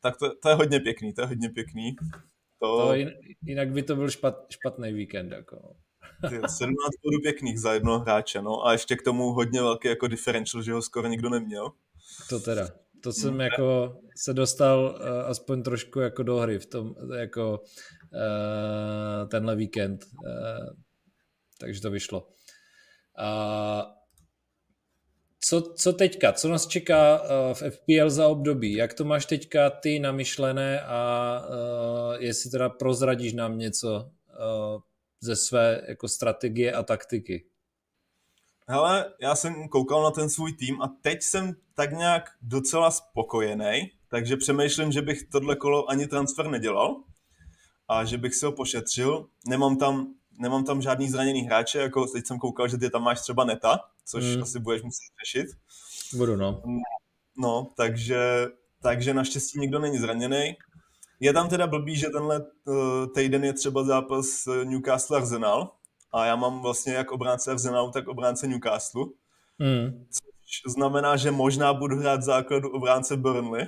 [0.00, 1.96] Tak to, to je hodně pěkný, to je hodně pěkný.
[2.60, 2.86] To...
[2.86, 2.94] to
[3.42, 5.32] jinak by to byl špat, špatný víkend.
[5.32, 5.56] Jako.
[6.22, 6.50] 17
[7.04, 10.72] bodů pěkných za jednoho hráče, no a ještě k tomu hodně velký jako differential, že
[10.72, 11.72] ho skoro nikdo neměl.
[12.28, 12.68] To teda
[13.02, 17.60] to jsem jako se dostal uh, aspoň trošku jako do hry v tom, jako
[19.28, 20.04] tenhle víkend.
[20.04, 20.76] Uh,
[21.60, 22.28] takže to vyšlo.
[23.18, 23.82] Uh,
[25.40, 26.32] co, co teďka?
[26.32, 28.72] Co nás čeká uh, v FPL za období?
[28.72, 31.32] Jak to máš teďka ty namyšlené a
[32.18, 34.10] jestli teda prozradíš nám něco
[35.20, 37.46] ze své jako strategie a taktiky?
[38.68, 43.90] Hele, já jsem koukal na ten svůj tým a teď jsem tak nějak docela spokojený,
[44.08, 47.02] takže přemýšlím, že bych tohle kolo ani transfer nedělal
[47.92, 49.26] a že bych si ho pošetřil.
[49.48, 53.20] Nemám tam, nemám tam žádný zraněný hráče, jako teď jsem koukal, že ty tam máš
[53.20, 54.42] třeba neta, což mm.
[54.42, 55.46] asi budeš muset řešit.
[56.14, 56.62] Budu, no.
[57.36, 58.46] No, takže,
[58.82, 60.56] takže naštěstí nikdo není zraněný.
[61.20, 65.72] Je tam teda blbý, že tenhle uh, týden je třeba zápas Newcastle Arsenal
[66.12, 69.04] a já mám vlastně jak obránce Arsenalu, tak obránce Newcastle.
[69.58, 70.06] Mm.
[70.10, 73.66] Což znamená, že možná budu hrát základu obránce Burnley,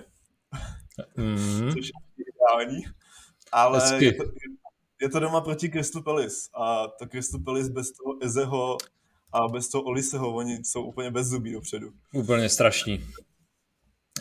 [1.17, 1.73] mm.
[1.73, 2.85] což je ideální.
[3.55, 4.25] Ale je to,
[5.03, 8.77] je to doma proti Crystal Palace a to Crystal Palace bez toho Ezeho
[9.33, 11.93] a bez toho Oliseho, oni jsou úplně bez zubí dopředu.
[12.15, 13.05] Úplně strašní.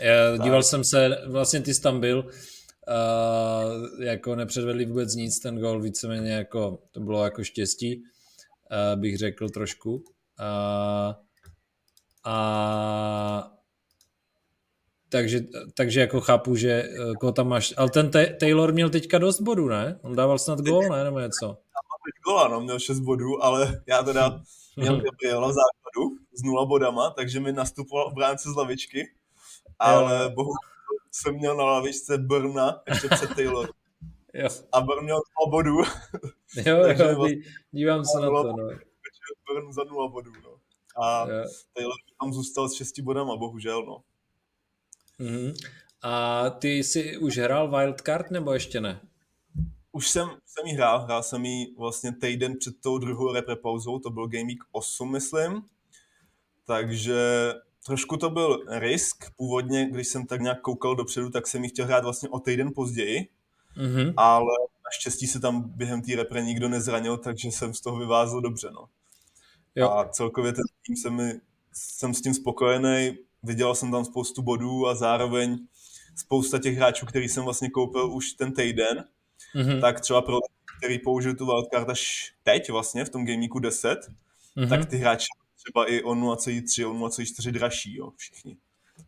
[0.02, 5.60] Já díval jsem se, vlastně ty jsi tam byl, uh, jako nepředvedli vůbec nic, ten
[5.60, 9.93] gol víceméně jako, to bylo jako štěstí, uh, bych řekl trošku.
[9.93, 10.04] Uh,
[12.24, 13.53] a
[15.13, 15.39] takže,
[15.73, 16.84] takže jako chápu, že
[17.19, 19.99] koho tam máš, ale ten Taylor měl teďka dost bodů, ne?
[20.02, 21.04] On dával snad gol, ne?
[21.04, 21.58] Nebo něco?
[22.26, 24.41] Gola, no, měl 6 bodů, ale já teda
[24.76, 29.13] měl Gabriela v základu s nula bodama, takže mi nastupoval obránce z lavičky,
[29.80, 30.73] ale bohužel
[31.12, 33.69] jsem měl na lavičce Brna ještě před Taylor.
[34.36, 34.49] Jo.
[34.71, 35.78] A Brn měl 2 bodů.
[36.65, 37.38] Jo, jo, vlastně
[37.71, 38.67] dívám se na to, no.
[39.47, 40.56] Brn za 0 bodů, no.
[41.04, 41.43] A jo.
[41.73, 44.04] Taylor tam zůstal s 6 bodama, bohužel, no.
[45.19, 45.54] Mm-hmm.
[46.02, 48.99] A ty jsi už hrál Wildcard nebo ještě ne?
[49.91, 53.99] Už jsem, jsem jí hrál, hrál jsem jí vlastně týden před tou druhou repre pauzou,
[53.99, 55.62] to byl Game Week 8, myslím.
[56.65, 57.54] Takže
[57.86, 59.26] trošku to byl risk.
[59.38, 62.71] Původně, když jsem tak nějak koukal dopředu, tak jsem ji chtěl hrát vlastně o týden
[62.76, 63.28] později.
[63.78, 64.13] Mm-hmm.
[64.17, 64.54] Ale
[64.86, 68.69] naštěstí se tam během té repre nikdo nezranil, takže jsem z toho vyvázl dobře.
[68.71, 68.89] No.
[69.76, 69.89] Jo.
[69.89, 71.34] A celkově ten tým se mi,
[71.73, 75.58] jsem s tím spokojený vydělal jsem tam spoustu bodů a zároveň
[76.16, 79.06] spousta těch hráčů, který jsem vlastně koupil už ten týden,
[79.56, 79.82] mm-hmm.
[79.82, 80.40] tak třeba pro
[80.78, 84.00] který použil tu wildcard až teď vlastně v tom gameweeku 10,
[84.58, 84.70] mm-hmm.
[84.70, 85.28] tak ty hráči
[85.64, 88.58] třeba i o 0,3, o 0,4 dražší, jo, všichni.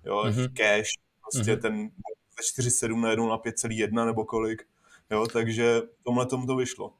[0.05, 0.53] Jo, mm-hmm.
[0.53, 0.89] cash,
[1.21, 1.61] prostě mm-hmm.
[1.61, 1.89] ten
[2.57, 4.67] ze 4,7 na 1 na 5,1 nebo kolik,
[5.11, 6.93] jo, takže tomhle tomu to vyšlo.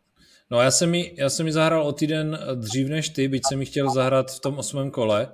[0.52, 3.60] No já jsem, mi, já jsem mi zahrál o týden dřív než ty, byť jsem
[3.60, 5.32] mi chtěl zahrát v tom osmém kole,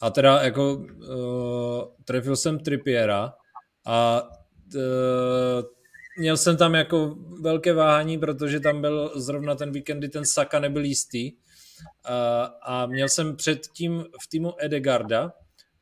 [0.00, 3.32] a teda jako uh, trefil jsem Trippiera
[3.86, 4.22] a
[4.74, 5.62] uh,
[6.18, 10.60] měl jsem tam jako velké váhání, protože tam byl zrovna ten víkend, kdy ten Saka
[10.60, 11.32] nebyl jistý.
[11.32, 11.40] Uh,
[12.62, 15.32] a měl jsem předtím v týmu Edegarda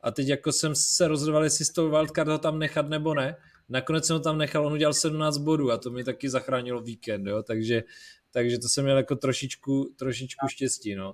[0.00, 3.36] a teď jako jsem se rozhodoval, jestli z toho wildcard ho tam nechat nebo ne.
[3.68, 7.26] Nakonec jsem ho tam nechal, on udělal 17 bodů a to mi taky zachránilo víkend,
[7.26, 7.42] jo?
[7.42, 7.82] Takže,
[8.30, 11.12] takže to jsem měl jako trošičku, trošičku štěstí, no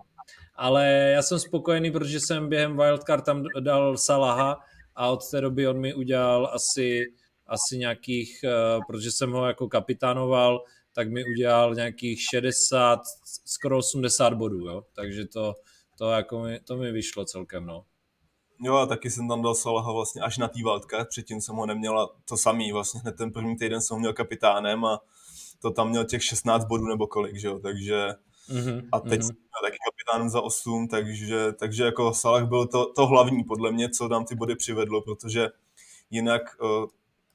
[0.56, 4.60] ale já jsem spokojený, protože jsem během wildcard tam dal Salaha
[4.96, 7.04] a od té doby on mi udělal asi,
[7.46, 10.64] asi nějakých, uh, protože jsem ho jako kapitánoval,
[10.94, 13.00] tak mi udělal nějakých 60,
[13.44, 14.82] skoro 80 bodů, jo?
[14.94, 15.54] takže to,
[15.98, 17.84] to, jako mi, to mi vyšlo celkem, no.
[18.60, 21.66] Jo, a taky jsem tam dal Salaha vlastně až na tý wildcard, předtím jsem ho
[21.66, 25.00] neměla to samý, vlastně hned ten první týden jsem ho měl kapitánem a
[25.62, 28.08] to tam měl těch 16 bodů nebo kolik, že jo, takže
[28.48, 29.36] Mm-hmm, a teď mm-hmm.
[29.64, 34.08] taky kapitán za 8, takže, takže jako Salah byl to, to hlavní podle mě, co
[34.08, 35.48] tam ty body přivedlo, protože
[36.10, 36.86] jinak uh,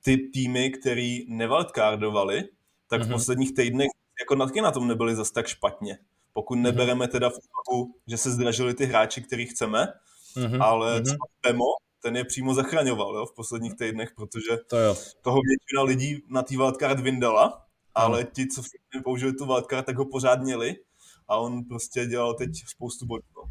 [0.04, 2.44] ty týmy, který nevaldkardovali,
[2.88, 3.06] tak mm-hmm.
[3.06, 5.98] v posledních týdnech jako taky na tom nebyli zas tak špatně.
[6.34, 6.62] Pokud mm-hmm.
[6.62, 9.88] nebereme teda v úvahu, že se zdražili ty hráči, který chceme,
[10.36, 10.64] mm-hmm.
[10.64, 11.18] ale mm-hmm.
[11.42, 11.66] Pemo,
[12.02, 14.96] ten je přímo zachraňoval jo, v posledních týdnech, protože to jo.
[15.22, 18.62] toho většina lidí na té wildcard vyndala, ale ti, co
[19.04, 20.76] použili tu wildcard, tak ho pořád měli
[21.30, 23.24] a on prostě dělal teď spoustu bodů.
[23.38, 23.44] No.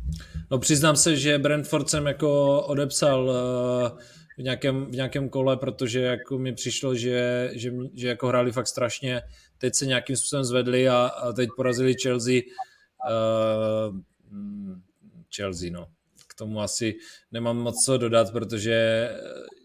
[0.51, 3.99] no přiznám se, že Brentford jsem jako odepsal uh,
[4.39, 8.67] v nějakém, v nějakém kole, protože jako mi přišlo, že, že, že jako hráli fakt
[8.67, 9.23] strašně,
[9.59, 12.41] teď se nějakým způsobem zvedli a, a teď porazili Chelsea.
[13.11, 13.97] Uh,
[15.37, 15.87] Chelsea, no.
[16.29, 16.95] K tomu asi
[17.33, 19.09] nemám moc co dodat, protože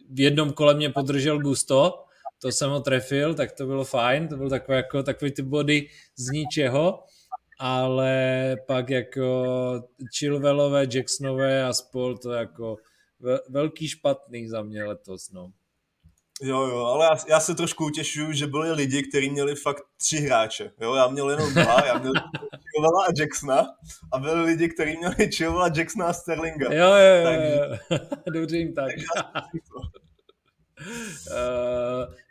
[0.10, 2.04] v jednom kole mě podržel Gusto,
[2.42, 5.88] to jsem ho trefil, tak to bylo fajn, to byl takový, jako, takový ty body
[6.16, 7.04] z ničeho
[7.60, 9.84] ale pak jako
[10.18, 12.78] Chilwellové, Jacksonové a spol to jako
[13.50, 15.52] velký špatný za mě letos, no.
[16.42, 20.18] Jo, jo, ale já, já se trošku utěšuju, že byli lidi, kteří měli fakt tři
[20.18, 20.72] hráče.
[20.82, 22.14] Jo, já měl jenom dva, já měl
[22.72, 23.66] Chilwella a Jacksona
[24.12, 26.74] a byli lidi, kteří měli Chilwella, Jacksona a Sterlinga.
[26.74, 27.60] Jo, jo, jo, takže,
[27.92, 28.00] jo.
[28.34, 28.92] dobře jim tak.
[29.18, 29.42] Eh,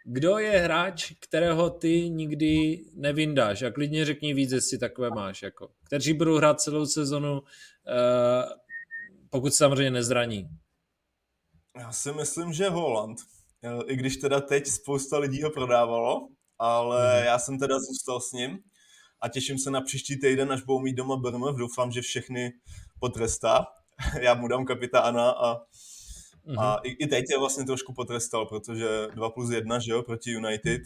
[0.04, 3.62] kdo je hráč, kterého ty nikdy nevyndáš?
[3.62, 5.42] A klidně řekni víc, jestli takové máš.
[5.42, 5.70] Jako.
[5.84, 7.42] Kteří budou hrát celou sezonu,
[7.88, 8.44] eh,
[9.30, 10.48] pokud samozřejmě nezraní.
[11.78, 13.18] Já si myslím, že Holland.
[13.86, 17.26] I když teda teď spousta lidí ho prodávalo, ale mm.
[17.26, 18.58] já jsem teda zůstal s ním
[19.20, 21.52] a těším se na příští týden, až budou mít doma Brno.
[21.52, 22.52] Doufám, že všechny
[23.00, 23.66] potrestá.
[24.20, 25.56] já mu dám kapitána a,
[26.46, 26.59] mm.
[26.59, 30.31] a i, i teď je vlastně trošku potrestal, protože 2 plus 1, že jo, proti
[30.31, 30.83] United.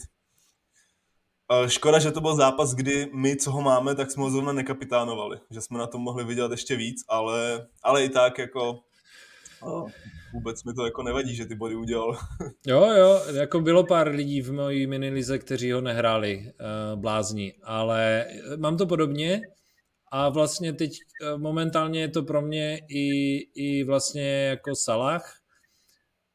[1.67, 5.39] Škoda, že to byl zápas, kdy my, co ho máme, tak jsme ho zrovna nekapitánovali.
[5.49, 8.79] Že jsme na tom mohli vydělat ještě víc, ale, ale i tak jako
[10.33, 12.17] vůbec mi to jako nevadí, že ty body udělal.
[12.67, 18.25] jo, jo, jako bylo pár lidí v mojí minilize, kteří ho nehráli uh, blázni, ale
[18.57, 19.41] mám to podobně
[20.11, 20.91] a vlastně teď
[21.21, 25.33] uh, momentálně je to pro mě i, i vlastně jako Salah,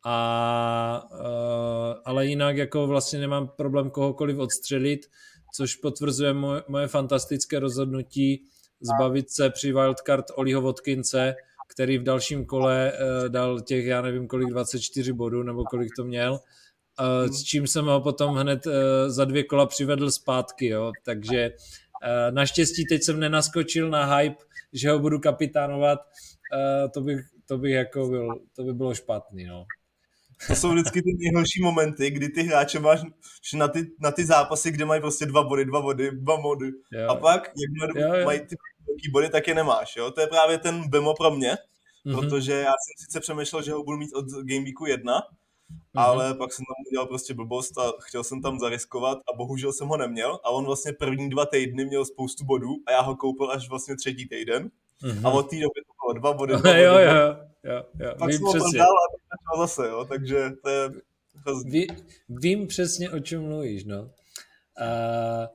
[0.05, 5.07] a, uh, ale jinak jako vlastně nemám problém kohokoliv odstřelit,
[5.55, 8.45] což potvrzuje moje, moje fantastické rozhodnutí
[8.81, 11.35] zbavit se při wildcard Oliho Vodkince,
[11.75, 16.05] který v dalším kole uh, dal těch, já nevím kolik, 24 bodů, nebo kolik to
[16.05, 18.67] měl, uh, s čím jsem ho potom hned
[19.07, 21.51] za dvě kola přivedl zpátky, jo, takže
[22.31, 25.99] naštěstí teď jsem nenaskočil na hype, že ho budu kapitánovat,
[26.95, 29.67] to bych, to bych jako byl, to by bylo špatný, no.
[30.47, 33.01] To jsou vždycky ty nejhorší momenty, kdy ty hráče máš
[33.55, 36.71] na ty, na ty zápasy, kde mají prostě dva body, dva body, dva mody.
[36.93, 37.11] Jo.
[37.11, 37.53] A pak,
[37.97, 39.97] jak mají ty velký body, tak je nemáš.
[39.97, 40.11] Jo?
[40.11, 41.51] To je právě ten bemo pro mě,
[42.07, 42.21] mm-hmm.
[42.21, 45.23] protože já jsem sice přemýšlel, že ho budu mít od Game Weeku 1, mm-hmm.
[45.95, 49.89] ale pak jsem tam udělal prostě blbost a chtěl jsem tam zariskovat a bohužel jsem
[49.89, 53.51] ho neměl a on vlastně první dva týdny měl spoustu bodů a já ho koupil
[53.51, 54.71] až vlastně třetí týden
[55.03, 55.27] mm-hmm.
[55.27, 56.53] a od té doby to bylo dva body.
[56.53, 58.15] Dva body jo, jo, jo, jo.
[58.19, 58.95] Pak jsem ho prodal
[59.55, 60.91] a zase, jo, takže to je
[61.65, 61.87] Ví,
[62.29, 64.03] vím přesně, o čem mluvíš, no.
[64.03, 65.47] Uh,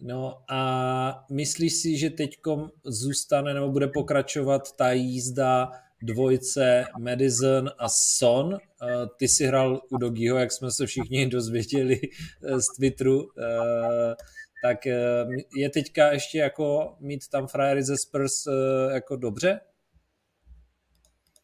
[0.00, 2.38] No a myslíš si, že teď
[2.84, 8.54] zůstane nebo bude pokračovat ta jízda dvojce Madison a Son.
[8.54, 13.28] Eh, ty si hrál u Dogiho, jak jsme se všichni dozvěděli eh, z Twitteru.
[14.64, 14.86] Eh, tak
[15.56, 18.32] je teďka ještě jako mít tam frajery ze Spurs
[18.92, 19.60] jako dobře?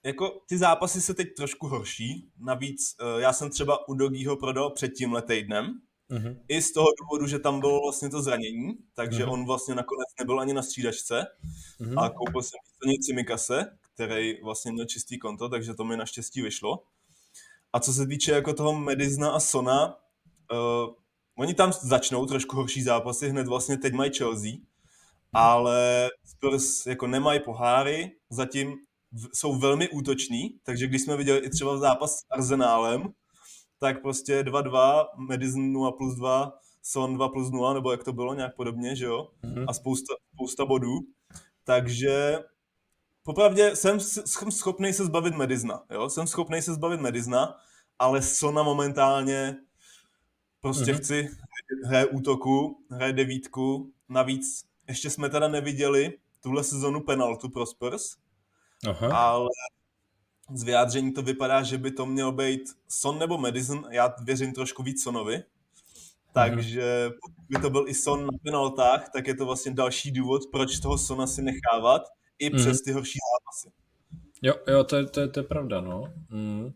[0.02, 2.28] Jako ty zápasy se teď trošku horší.
[2.38, 6.36] Navíc já jsem třeba u Dogiho prodal před tímhle týdnem, Mm-hmm.
[6.48, 9.32] I z toho důvodu, že tam bylo vlastně to zranění, takže mm-hmm.
[9.32, 11.26] on vlastně nakonec nebyl ani na střídačce
[11.80, 12.04] mm-hmm.
[12.04, 16.82] a koupil jsem místo Cimikase, který vlastně měl čistý konto, takže to mi naštěstí vyšlo.
[17.72, 19.86] A co se týče jako toho Medizna a Sona,
[20.52, 20.94] uh,
[21.38, 24.52] oni tam začnou trošku horší zápasy, hned vlastně teď mají Chelsea,
[25.32, 28.74] ale Spurs jako nemají poháry, zatím
[29.32, 33.12] jsou velmi útoční, takže když jsme viděli i třeba zápas s Arsenálem,
[33.78, 38.34] tak prostě 2-2, Madison 0 plus 2, Son 2 plus 0, nebo jak to bylo,
[38.34, 39.28] nějak podobně, že jo?
[39.44, 39.64] Mm-hmm.
[39.68, 40.98] A spousta, spousta bodů.
[41.64, 42.38] Takže
[43.22, 46.10] popravdě jsem, jsem schopný se zbavit Medizna, jo?
[46.10, 47.54] Jsem schopný se zbavit Medizna,
[47.98, 49.56] ale Sona momentálně
[50.64, 50.96] prostě mm-hmm.
[50.98, 51.30] chci,
[51.84, 58.16] hraje útoku, hraje devítku, navíc ještě jsme teda neviděli tuhle sezonu penaltu pro Spurs,
[58.88, 59.16] Aha.
[59.16, 59.48] ale
[60.54, 63.86] z vyjádření to vypadá, že by to měl být Son nebo Madison.
[63.90, 65.42] Já věřím trošku víc Sonovi.
[66.32, 70.42] Takže pokud by to byl i Son na penaltách, tak je to vlastně další důvod,
[70.52, 72.02] proč toho Sona si nechávat
[72.38, 72.56] i mm.
[72.56, 73.76] přes ty horší zápasy.
[74.42, 76.12] Jo, jo, to je, to je, to je pravda, no.
[76.30, 76.72] Mm.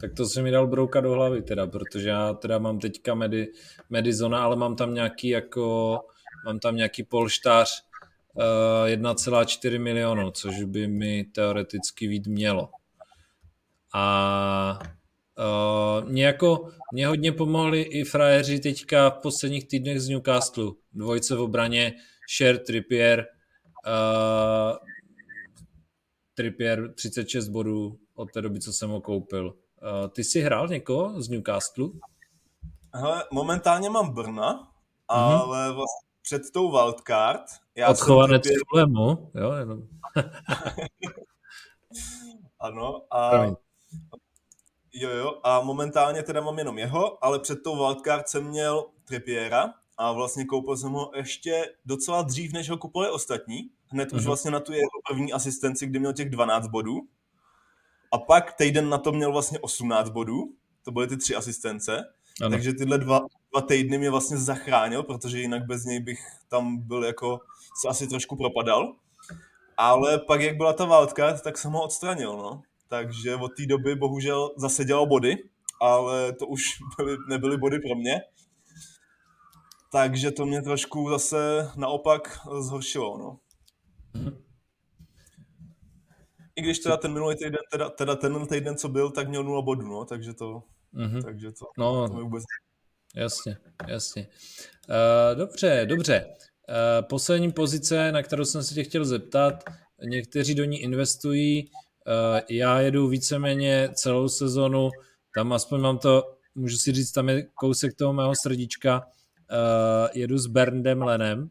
[0.00, 3.52] Tak to se mi dal brouka do hlavy teda, protože já teda mám teďka Medi,
[3.90, 5.98] Medizona, ale mám tam nějaký jako,
[6.46, 7.84] mám tam nějaký polštář
[8.34, 8.42] uh,
[8.88, 12.70] eh, 1,4 milionu, což by mi teoreticky vít mělo.
[13.94, 14.78] A
[15.38, 20.72] uh, mě, jako, mě hodně pomohli i frajeři teďka v posledních týdnech z Newcastle.
[20.92, 21.94] Dvojce v obraně,
[22.36, 23.26] Sher, Trippier,
[23.86, 24.76] uh,
[26.34, 29.63] Trippier 36 bodů od té doby, co jsem ho koupil.
[29.84, 31.88] Uh, ty jsi hrál někoho z Newcastle?
[32.94, 34.68] Hele, momentálně mám Brna, mm-hmm.
[35.08, 37.42] ale vlastně před tou wildcard...
[37.74, 38.88] Já Odchovanec Trippier...
[39.34, 39.82] jo, jenom.
[42.60, 43.44] ano, a.
[44.92, 49.74] Jo, jo, a momentálně teda mám jenom jeho, ale před tou wildcard jsem měl Trippiera
[49.96, 53.70] a vlastně koupil jsem ho ještě docela dřív, než ho kupovali ostatní.
[53.86, 54.16] Hned uh-huh.
[54.16, 54.26] už mhm.
[54.26, 57.00] vlastně na tu jeho první asistenci, kdy měl těch 12 bodů.
[58.14, 60.44] A pak týden na to měl vlastně 18 bodů.
[60.84, 62.04] to byly ty tři asistence,
[62.40, 62.50] ano.
[62.50, 63.20] takže tyhle dva,
[63.52, 67.40] dva týdny mě vlastně zachránil, protože jinak bez něj bych tam byl jako,
[67.80, 68.92] se asi trošku propadal.
[69.76, 72.62] Ale pak, jak byla ta wildcard, tak jsem ho odstranil, no.
[72.88, 75.36] Takže od té doby bohužel zase dělal body,
[75.80, 76.64] ale to už
[76.98, 78.20] byly, nebyly body pro mě.
[79.92, 83.38] Takže to mě trošku zase naopak zhoršilo, no.
[86.56, 89.62] I když teda ten minulý týden, teda, teda ten týden, co byl, tak měl nula
[89.62, 90.62] bodů, no, takže to,
[90.94, 91.22] mm-hmm.
[91.22, 92.44] takže to, no, to mi vůbec...
[93.16, 93.56] Jasně,
[93.88, 94.28] jasně.
[94.88, 96.26] Uh, dobře, dobře.
[96.68, 99.64] Uh, poslední pozice, na kterou jsem se tě chtěl zeptat,
[100.04, 104.90] někteří do ní investují, uh, já jedu víceméně celou sezonu,
[105.34, 110.38] tam aspoň mám to, můžu si říct, tam je kousek toho mého srdíčka, uh, jedu
[110.38, 111.48] s Berndem Lenem, uh,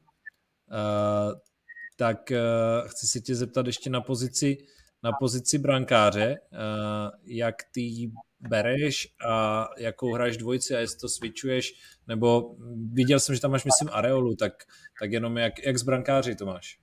[1.98, 4.58] tak uh, chci se tě zeptat ještě na pozici,
[5.04, 6.58] na pozici brankáře, uh,
[7.24, 11.74] jak ty bereš a jakou hraješ dvojici a jestli to switchuješ,
[12.08, 12.56] nebo
[12.94, 14.54] viděl jsem, že tam máš, myslím, Areolu, tak,
[15.00, 16.80] tak jenom jak, jak z brankáři to máš?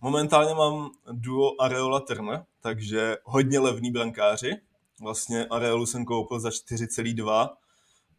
[0.00, 4.56] Momentálně mám duo Areola Turner, takže hodně levný brankáři.
[5.00, 7.48] Vlastně Areolu jsem koupil za 4,2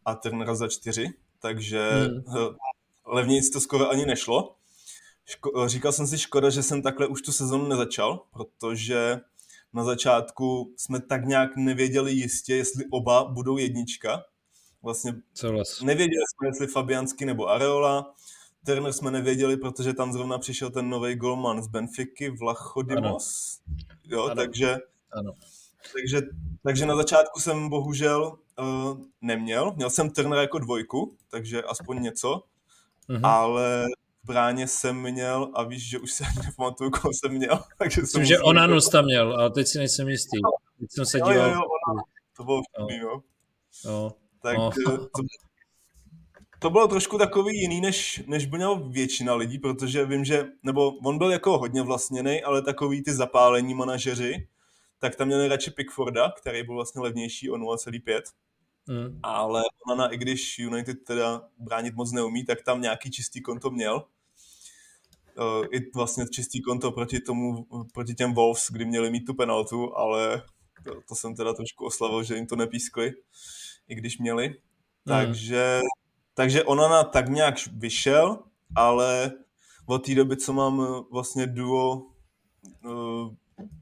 [0.04, 1.08] a Turnera za 4,
[1.38, 2.24] takže hmm.
[2.36, 2.54] Eh,
[3.06, 4.56] levnějc to skoro ani nešlo.
[5.26, 9.20] Ško- říkal jsem si škoda, že jsem takhle už tu sezonu nezačal, protože
[9.72, 14.24] na začátku jsme tak nějak nevěděli jistě, jestli oba budou jednička.
[14.82, 15.14] Vlastně
[15.82, 18.14] nevěděli jsme, jestli Fabiansky nebo Areola.
[18.66, 23.58] Turner jsme nevěděli, protože tam zrovna přišel ten nový golman z Benfiky, Vlachodimos.
[23.66, 23.76] Ano.
[24.04, 24.34] Jo, ano.
[24.34, 24.76] takže...
[25.12, 25.32] Ano.
[25.92, 26.20] Takže,
[26.62, 29.72] takže na začátku jsem bohužel uh, neměl.
[29.76, 32.42] Měl jsem Turner jako dvojku, takže aspoň něco.
[33.08, 33.20] Mm-hmm.
[33.22, 33.86] Ale
[34.22, 37.64] v bráně jsem měl a víš, že už se nepamatuju, koho jsem měl.
[37.78, 40.38] Takže Myslím, že Onanus tam měl, ale teď si nejsem jistý.
[40.80, 41.34] Teď jsem se díval.
[41.34, 42.02] Jo, jo, jo,
[42.36, 43.22] to bylo vtipný, no.
[43.84, 44.12] no.
[44.42, 44.70] Tak no.
[44.88, 45.22] Eh, to,
[46.58, 50.90] to bylo trošku takový jiný, než, než by měl většina lidí, protože vím, že, nebo
[50.90, 54.48] on byl jako hodně vlastněný, ale takový ty zapálení manažeři,
[54.98, 58.22] tak tam měli radši Pickforda, který byl vlastně levnější o 0,5.
[58.88, 59.20] Mm.
[59.22, 64.04] Ale ona, i když United teda bránit moc neumí, tak tam nějaký čistý konto měl.
[65.38, 69.96] Uh, I vlastně čistý konto proti tomu, proti těm Wolves, kdy měli mít tu penaltu,
[69.96, 70.42] ale
[70.84, 73.12] to, to jsem teda trošku oslavil, že jim to nepískli,
[73.88, 74.48] i když měli.
[74.48, 74.54] Mm.
[75.04, 75.80] Takže,
[76.34, 78.38] takže ona tak nějak vyšel,
[78.74, 79.32] ale
[79.86, 81.96] od té doby, co mám vlastně duo
[82.84, 83.34] uh,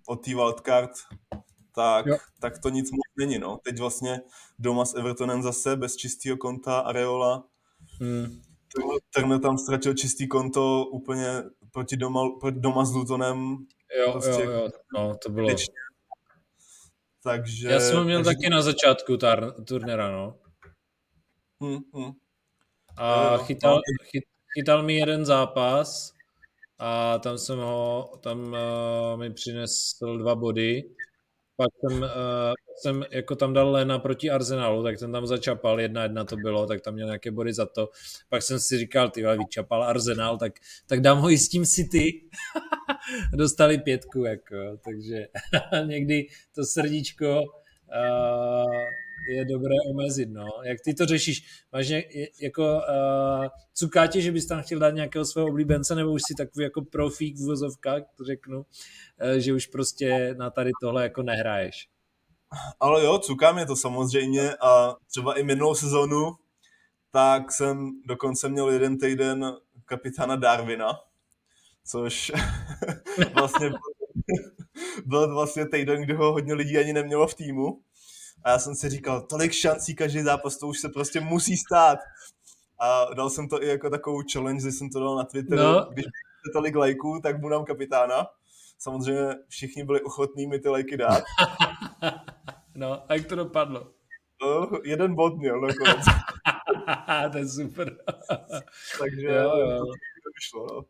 [0.06, 0.90] od té wildcard,
[1.74, 2.06] tak,
[2.40, 3.38] tak to nic moc není.
[3.38, 3.58] No.
[3.64, 4.20] Teď vlastně
[4.58, 7.44] doma s Evertonem zase bez čistého konta Areola.
[8.00, 8.42] Hmm.
[9.14, 13.56] Turner tam ztratil čistý konto úplně proti doma, proti doma s Lutonem.
[13.98, 15.48] Jo, prostě jo, jo, no, to bylo...
[15.48, 15.74] Tečně.
[17.22, 17.68] Takže...
[17.68, 18.36] Já jsem ho měl takže...
[18.36, 20.38] taky na začátku tar, turnera, no.
[21.60, 22.12] Hmm, hmm.
[22.96, 23.80] A chytal, no.
[24.10, 24.24] chyt,
[24.58, 26.12] chytal mi jeden zápas
[26.78, 30.82] a tam jsem ho, tam uh, mi přinesl dva body.
[31.60, 32.08] Pak jsem, uh,
[32.76, 36.66] jsem jako tam dal Lena proti Arsenalu, tak jsem tam začapal, jedna jedna to bylo,
[36.66, 37.88] tak tam měl nějaké body za to.
[38.28, 40.52] Pak jsem si říkal, ty vyčapal Arsenal, tak,
[40.86, 42.22] tak dám ho i s tím City.
[43.36, 45.28] Dostali pětku, jako, takže
[45.86, 48.64] někdy to srdíčko uh,
[49.30, 50.46] je dobré omezit, no.
[50.64, 51.42] Jak ty to řešíš?
[51.72, 52.04] Máš ně,
[52.42, 56.34] jako uh, cuká tě, že bys tam chtěl dát nějakého svého oblíbence, nebo už si
[56.34, 58.64] takový jako profík v vozovkách, to řeknu, uh,
[59.38, 61.88] že už prostě na tady tohle jako nehraješ?
[62.80, 66.32] Ale jo, cuká mě to samozřejmě a třeba i minulou sezonu,
[67.10, 69.52] tak jsem dokonce měl jeden týden
[69.84, 71.00] kapitána Darwina,
[71.86, 72.32] což
[73.34, 73.70] vlastně
[75.06, 77.82] byl vlastně týden, kdy ho hodně lidí ani nemělo v týmu.
[78.44, 81.98] A já jsem si říkal, tolik šancí každý zápas, to už se prostě musí stát.
[82.80, 85.88] A dal jsem to i jako takovou challenge, že jsem to dal na Twitteru, no.
[85.92, 86.06] když
[86.52, 88.26] tolik lajků, tak mu dám kapitána.
[88.78, 91.24] Samozřejmě všichni byli ochotní mi ty lajky dát.
[92.74, 93.90] no, a jak to dopadlo?
[94.42, 96.04] No, jeden bod měl nakonec.
[97.32, 97.96] to je super.
[98.98, 99.78] Takže jo, jo.
[100.24, 100.84] to vyšlo, no.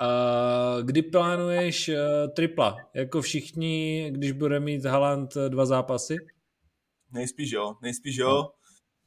[0.00, 1.94] Uh, kdy plánuješ uh,
[2.34, 2.76] tripla?
[2.94, 6.16] Jako všichni, když bude mít Haland dva zápasy?
[7.14, 8.28] Nejspíš jo, nejspíš jo.
[8.28, 8.50] No.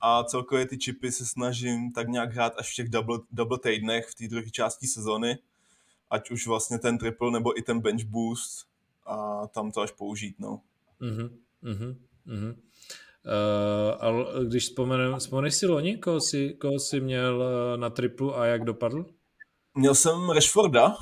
[0.01, 4.08] A celkově ty čipy se snažím tak nějak hrát až v těch double, double týdnech
[4.08, 5.38] v té druhé části sezony.
[6.10, 8.68] Ať už vlastně ten triple nebo i ten bench boost
[9.05, 10.62] a tam to až použít, no.
[11.01, 11.30] Uh-huh,
[11.64, 11.95] uh-huh,
[12.28, 12.55] uh-huh.
[13.28, 18.38] Uh, ale když vzpomeneš, vzpomeneš si loni, koho jsi, koho jsi měl uh, na triplu
[18.38, 19.05] a jak dopadl?
[19.76, 20.95] Měl jsem Rashforda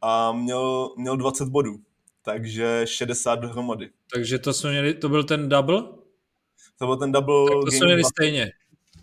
[0.00, 1.80] a měl, měl 20 bodů,
[2.22, 3.90] takže 60 dohromady.
[4.12, 6.03] Takže to jsme měli, to byl ten double?
[6.78, 8.50] To byl ten double tak to jsme měli stejně.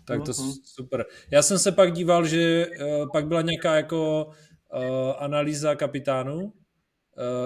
[0.04, 0.60] Tak to uh-huh.
[0.64, 1.04] super.
[1.30, 6.52] Já jsem se pak díval, že uh, pak byla nějaká jako uh, analýza kapitánů, uh,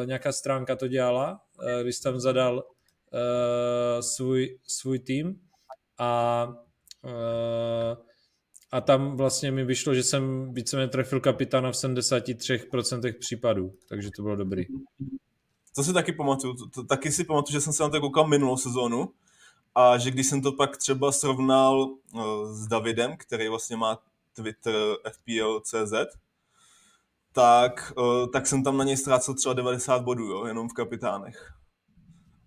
[0.07, 5.41] nějaká stránka to dělala, uh, když tam zadal uh, svůj, svůj tým
[5.99, 6.49] a
[7.05, 8.07] uh,
[8.73, 14.23] a tam vlastně mi vyšlo, že jsem víceméně trefil kapitána v 73% případů, takže to
[14.23, 14.65] bylo dobrý.
[15.77, 18.27] To si taky pamatuju, to, to, taky si pamatuju, že jsem se na to koukal
[18.27, 19.09] minulou sezónu
[19.77, 22.23] a že když jsem to pak třeba srovnal uh,
[22.53, 23.99] s Davidem, který vlastně má
[24.33, 24.75] Twitter
[25.13, 26.17] FPL.cz,
[27.33, 31.53] tak, uh, tak jsem tam na něj ztrácel třeba 90 bodů, jo, jenom v kapitánech.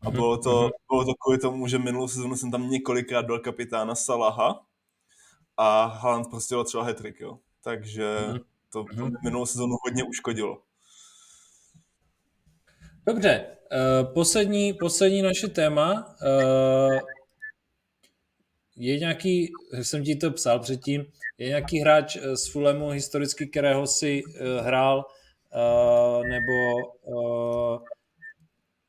[0.01, 0.69] A mhm, bylo to, mhm.
[0.89, 4.65] bylo to kvůli tomu, že minulou sezónu jsem tam několikrát dal kapitána Salaha
[5.57, 7.39] a Haaland prostě dal třeba hat jo.
[7.63, 8.39] Takže mhm.
[8.71, 10.61] to, to minulou sezónu hodně uškodilo.
[13.05, 16.15] Dobře, uh, poslední, poslední naše téma.
[18.81, 19.51] Je nějaký,
[19.81, 21.05] jsem ti to psal předtím,
[21.37, 26.87] je nějaký hráč eh, z Fulemu historicky, kterého si uh, hrál, uh, nebo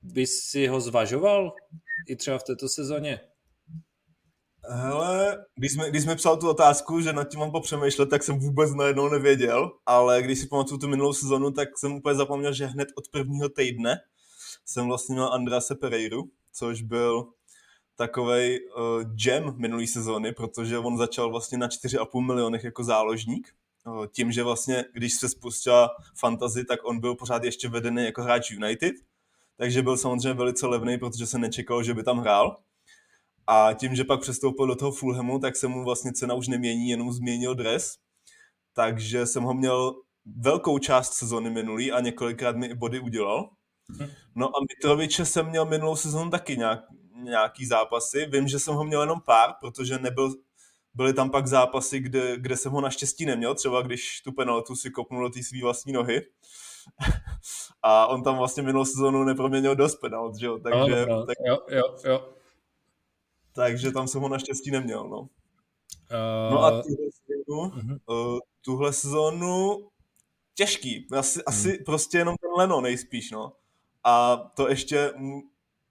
[0.02, 1.52] bys si ho zvažoval
[2.08, 3.20] i třeba v této sezóně?
[4.68, 8.38] Hele, když jsme, když jsme psal tu otázku, že nad tím mám popřemýšlet, tak jsem
[8.38, 12.66] vůbec najednou nevěděl, ale když si pamatuju tu minulou sezonu, tak jsem úplně zapomněl, že
[12.66, 14.00] hned od prvního týdne
[14.64, 17.32] jsem vlastně měl Andrase Pereiru, což byl
[18.00, 23.52] takovej uh, gem minulý sezóny, protože on začal vlastně na 4,5 milionech jako záložník.
[23.86, 28.22] Uh, tím, že vlastně, když se spustila fantasy, tak on byl pořád ještě vedený jako
[28.22, 28.94] hráč United,
[29.56, 32.56] takže byl samozřejmě velice levný, protože se nečekalo, že by tam hrál.
[33.46, 36.88] A tím, že pak přestoupil do toho Fulhamu, tak se mu vlastně cena už nemění,
[36.88, 37.94] jenom změnil dres.
[38.72, 39.94] Takže jsem ho měl
[40.36, 43.50] velkou část sezony minulý a několikrát mi i body udělal.
[43.88, 44.10] Mhm.
[44.34, 46.80] No a Mitroviče jsem měl minulou sezonu taky nějak,
[47.24, 48.26] nějaký zápasy.
[48.26, 50.34] Vím, že jsem ho měl jenom pár, protože nebyl,
[50.94, 54.90] byly tam pak zápasy, kde, kde jsem ho naštěstí neměl, třeba když tu penaltu si
[54.90, 56.26] kopnul do té své vlastní nohy.
[57.82, 60.58] a on tam vlastně minulou sezonu neproměnil dost penalt, že jo?
[60.58, 62.34] Takže, no, no, tak, jo, jo, jo.
[63.52, 65.18] Takže tam jsem ho naštěstí neměl, no.
[65.20, 66.50] Uh...
[66.50, 67.98] No a tuhle sezonu, uh-huh.
[68.06, 69.88] uh, tuhle sezonu
[70.54, 71.06] těžký.
[71.12, 71.42] Asi, uh-huh.
[71.46, 73.52] asi prostě jenom ten Leno nejspíš, no.
[74.04, 75.12] A to ještě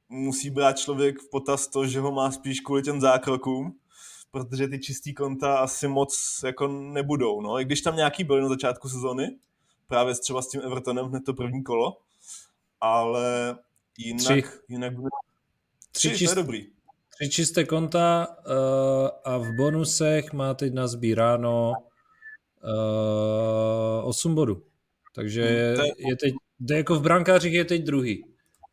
[0.10, 3.76] musí brát člověk v potaz to, že ho má spíš kvůli těm zákrokům,
[4.32, 7.42] protože ty čistý konta asi moc jako nebudou.
[7.42, 7.60] No.
[7.60, 9.36] I když tam nějaký byly na začátku sezony,
[9.88, 11.98] právě třeba s tím Evertonem hned to první kolo,
[12.82, 13.58] ale
[13.98, 14.44] jinak, tři.
[14.68, 14.94] jinak
[15.92, 16.68] tři, tři čist, to je dobrý.
[17.20, 18.54] Tři čisté konta uh,
[19.24, 21.74] a v bonusech má teď nazbíráno
[22.64, 24.64] uh, 8 bodů.
[25.16, 25.44] Takže
[25.78, 26.34] hmm, je, je teď,
[26.78, 28.26] jako v brankářích je teď druhý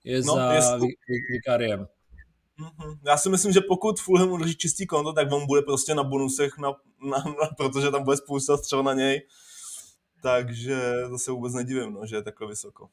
[0.07, 0.89] je no, za jestli...
[1.31, 1.81] Vikariem.
[1.81, 2.99] Mm-hmm.
[3.07, 6.59] Já si myslím, že pokud Fulham udrží čistý konto, tak on bude prostě na bonusech,
[6.59, 6.69] na,
[7.11, 9.23] na, na, protože tam bude spousta střel na něj.
[10.23, 12.89] Takže to se vůbec nedivím, no, že je takhle vysoko.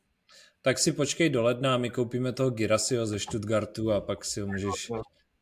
[0.62, 4.48] Tak si počkej do ledna, my koupíme toho Girasio ze Stuttgartu a pak si ho
[4.48, 4.92] můžeš...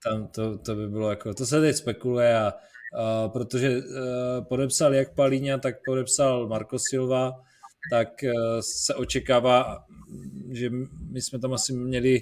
[0.03, 1.33] Tam to, to by bylo jako...
[1.33, 2.53] To se teď spekuluje a
[2.93, 3.83] Uh, protože uh,
[4.43, 7.43] podepsal jak Palíňa, tak podepsal Marco Silva,
[7.89, 9.85] tak uh, se očekává
[10.51, 10.69] že
[11.09, 12.21] my jsme tam asi měli,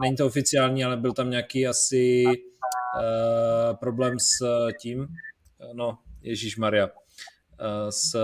[0.00, 5.06] není to oficiální, ale byl tam nějaký asi uh, problém s tím,
[5.72, 6.92] no, Ježíš Maria, uh,
[7.90, 8.16] s,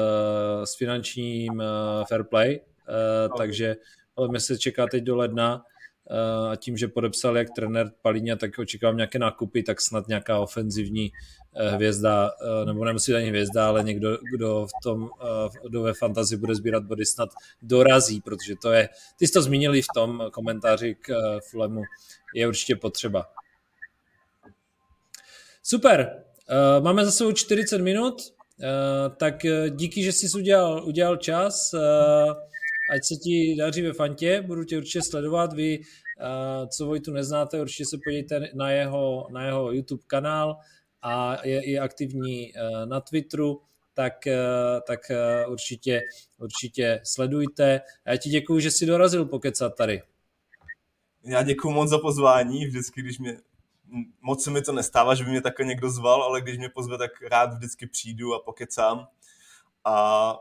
[0.65, 3.77] s finančním uh, fair play, uh, takže
[4.17, 5.63] ale se čeká teď do ledna
[6.51, 11.13] a tím, že podepsal jak trenér Palíňa, tak očekávám nějaké nákupy, tak snad nějaká ofenzivní
[11.61, 15.95] Eh, hvězda, eh, nebo nemusí ani hvězda, ale někdo, kdo v tom, eh, kdo ve
[15.95, 17.29] fantazi bude sbírat body, snad
[17.63, 18.89] dorazí, protože to je,
[19.19, 21.83] ty jsi to zmínili v tom komentáři k Fulemu,
[22.35, 23.27] je určitě potřeba.
[25.63, 26.25] Super,
[26.81, 28.35] máme za sebou 40 minut,
[29.17, 29.35] tak
[29.71, 31.75] díky, že jsi udělal, udělal čas,
[32.91, 35.81] ať se ti daří ve fantě, budu tě určitě sledovat, vy,
[36.69, 40.57] co Vojtu neznáte, určitě se podívejte na jeho, na jeho YouTube kanál,
[41.03, 43.63] a je i aktivní eh, na Twitteru,
[43.95, 44.37] tak, eh,
[44.87, 46.03] tak eh, určitě,
[46.39, 47.81] určitě sledujte.
[48.07, 50.03] A já ti děkuji, že jsi dorazil pokecat tady.
[51.25, 53.39] Já děkuji moc za pozvání, vždycky, když mě
[54.21, 56.99] moc se mi to nestává, že by mě takhle někdo zval, ale když mě pozve,
[56.99, 59.07] tak rád vždycky přijdu a pokecám.
[59.85, 60.35] A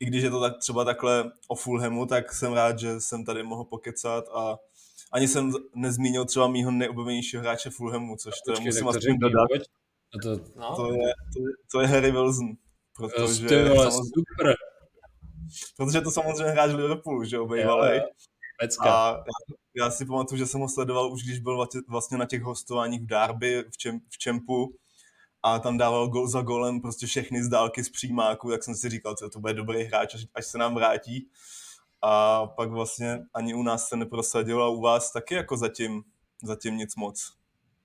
[0.00, 3.42] i když je to tak třeba takhle o Fulhamu, tak jsem rád, že jsem tady
[3.42, 4.58] mohl pokecat a
[5.12, 9.48] ani jsem nezmínil třeba mýho nejoblíbenějšího hráče Fulhamu, což to musím aspoň dodat.
[10.22, 10.76] To, no.
[10.76, 12.46] to, je, to, je, to je Harry Wilson.
[12.96, 14.54] Protože, jo, super.
[15.76, 17.48] Protože to samozřejmě hráč Liverpoolu, že jo.
[18.80, 19.24] A já,
[19.76, 23.06] já si pamatuju, že jsem ho sledoval už, když byl vlastně na těch hostováních v
[23.06, 24.74] Darby, v, čem, v Čempu
[25.42, 28.88] a tam dával gol za golem prostě všechny z dálky z přímáku, tak jsem si
[28.88, 31.28] říkal, že to bude dobrý hráč, až, až se nám vrátí.
[32.02, 36.02] A pak vlastně ani u nás se neprosadil a u vás taky jako zatím,
[36.44, 37.32] zatím nic moc.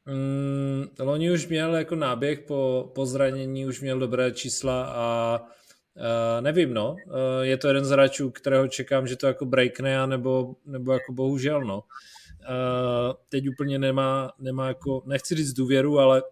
[0.05, 5.39] Mm, Loni už měl jako náběh po, po zranění, už měl dobré čísla a
[5.95, 6.91] uh, nevím, no.
[6.91, 11.13] Uh, je to jeden z hráčů, kterého čekám, že to jako breakne, nebo, nebo jako
[11.13, 11.77] bohužel, no.
[11.77, 16.23] Uh, teď úplně nemá, nemá jako, nechci říct důvěru, ale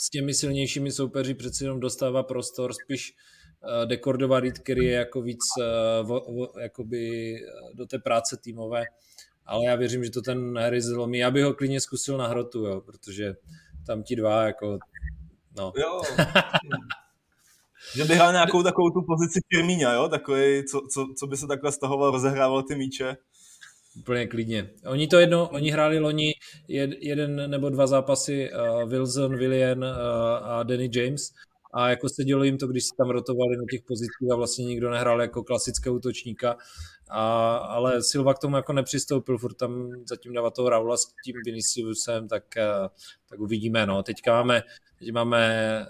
[0.00, 3.14] s těmi silnějšími soupeři přeci jenom dostává prostor, spíš
[3.62, 7.36] uh, dekordovat který je jako víc uh, vo, vo, jakoby
[7.74, 8.84] do té práce týmové
[9.46, 11.18] ale já věřím, že to ten Harry zlomí.
[11.18, 13.34] Já bych ho klidně zkusil na hrotu, jo, protože
[13.86, 14.78] tam ti dva jako,
[15.56, 15.72] no.
[15.76, 16.02] Jo.
[17.94, 21.46] že by hrál nějakou takovou tu pozici Firmíňa, jo, takový, co, co, co by se
[21.46, 23.16] takhle stahoval, rozehrával ty míče.
[23.98, 24.70] Úplně klidně.
[24.86, 26.32] Oni to jedno, oni hráli loni
[26.68, 29.90] jed, jeden nebo dva zápasy uh, Wilson, Willian uh,
[30.42, 31.32] a Danny James
[31.76, 34.64] a jako se dělo jim to, když se tam rotovali na těch pozicích a vlastně
[34.64, 36.56] nikdo nehrál jako klasického útočníka,
[37.08, 41.36] a, ale Silva k tomu jako nepřistoupil, furt tam zatím dává toho Raula s tím
[41.44, 42.88] Viniciusem, tak, eh,
[43.28, 44.02] tak uvidíme, no.
[44.02, 44.62] Teďka máme,
[44.98, 45.86] teď máme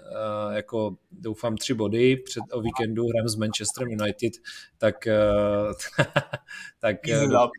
[0.51, 4.33] jako doufám tři body před o víkendu hrajeme s Manchesterem United,
[4.77, 5.07] tak
[6.79, 7.49] tak uh,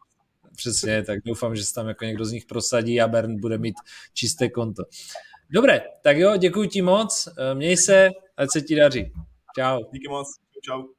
[0.59, 3.74] přesně, tak doufám, že se tam jako někdo z nich prosadí a Bern bude mít
[4.14, 4.82] čisté konto.
[5.50, 9.12] Dobré, tak jo, děkuji ti moc, měj se, ať se ti daří.
[9.59, 9.80] Čau.
[9.92, 10.26] Díky moc,
[10.64, 10.97] čau.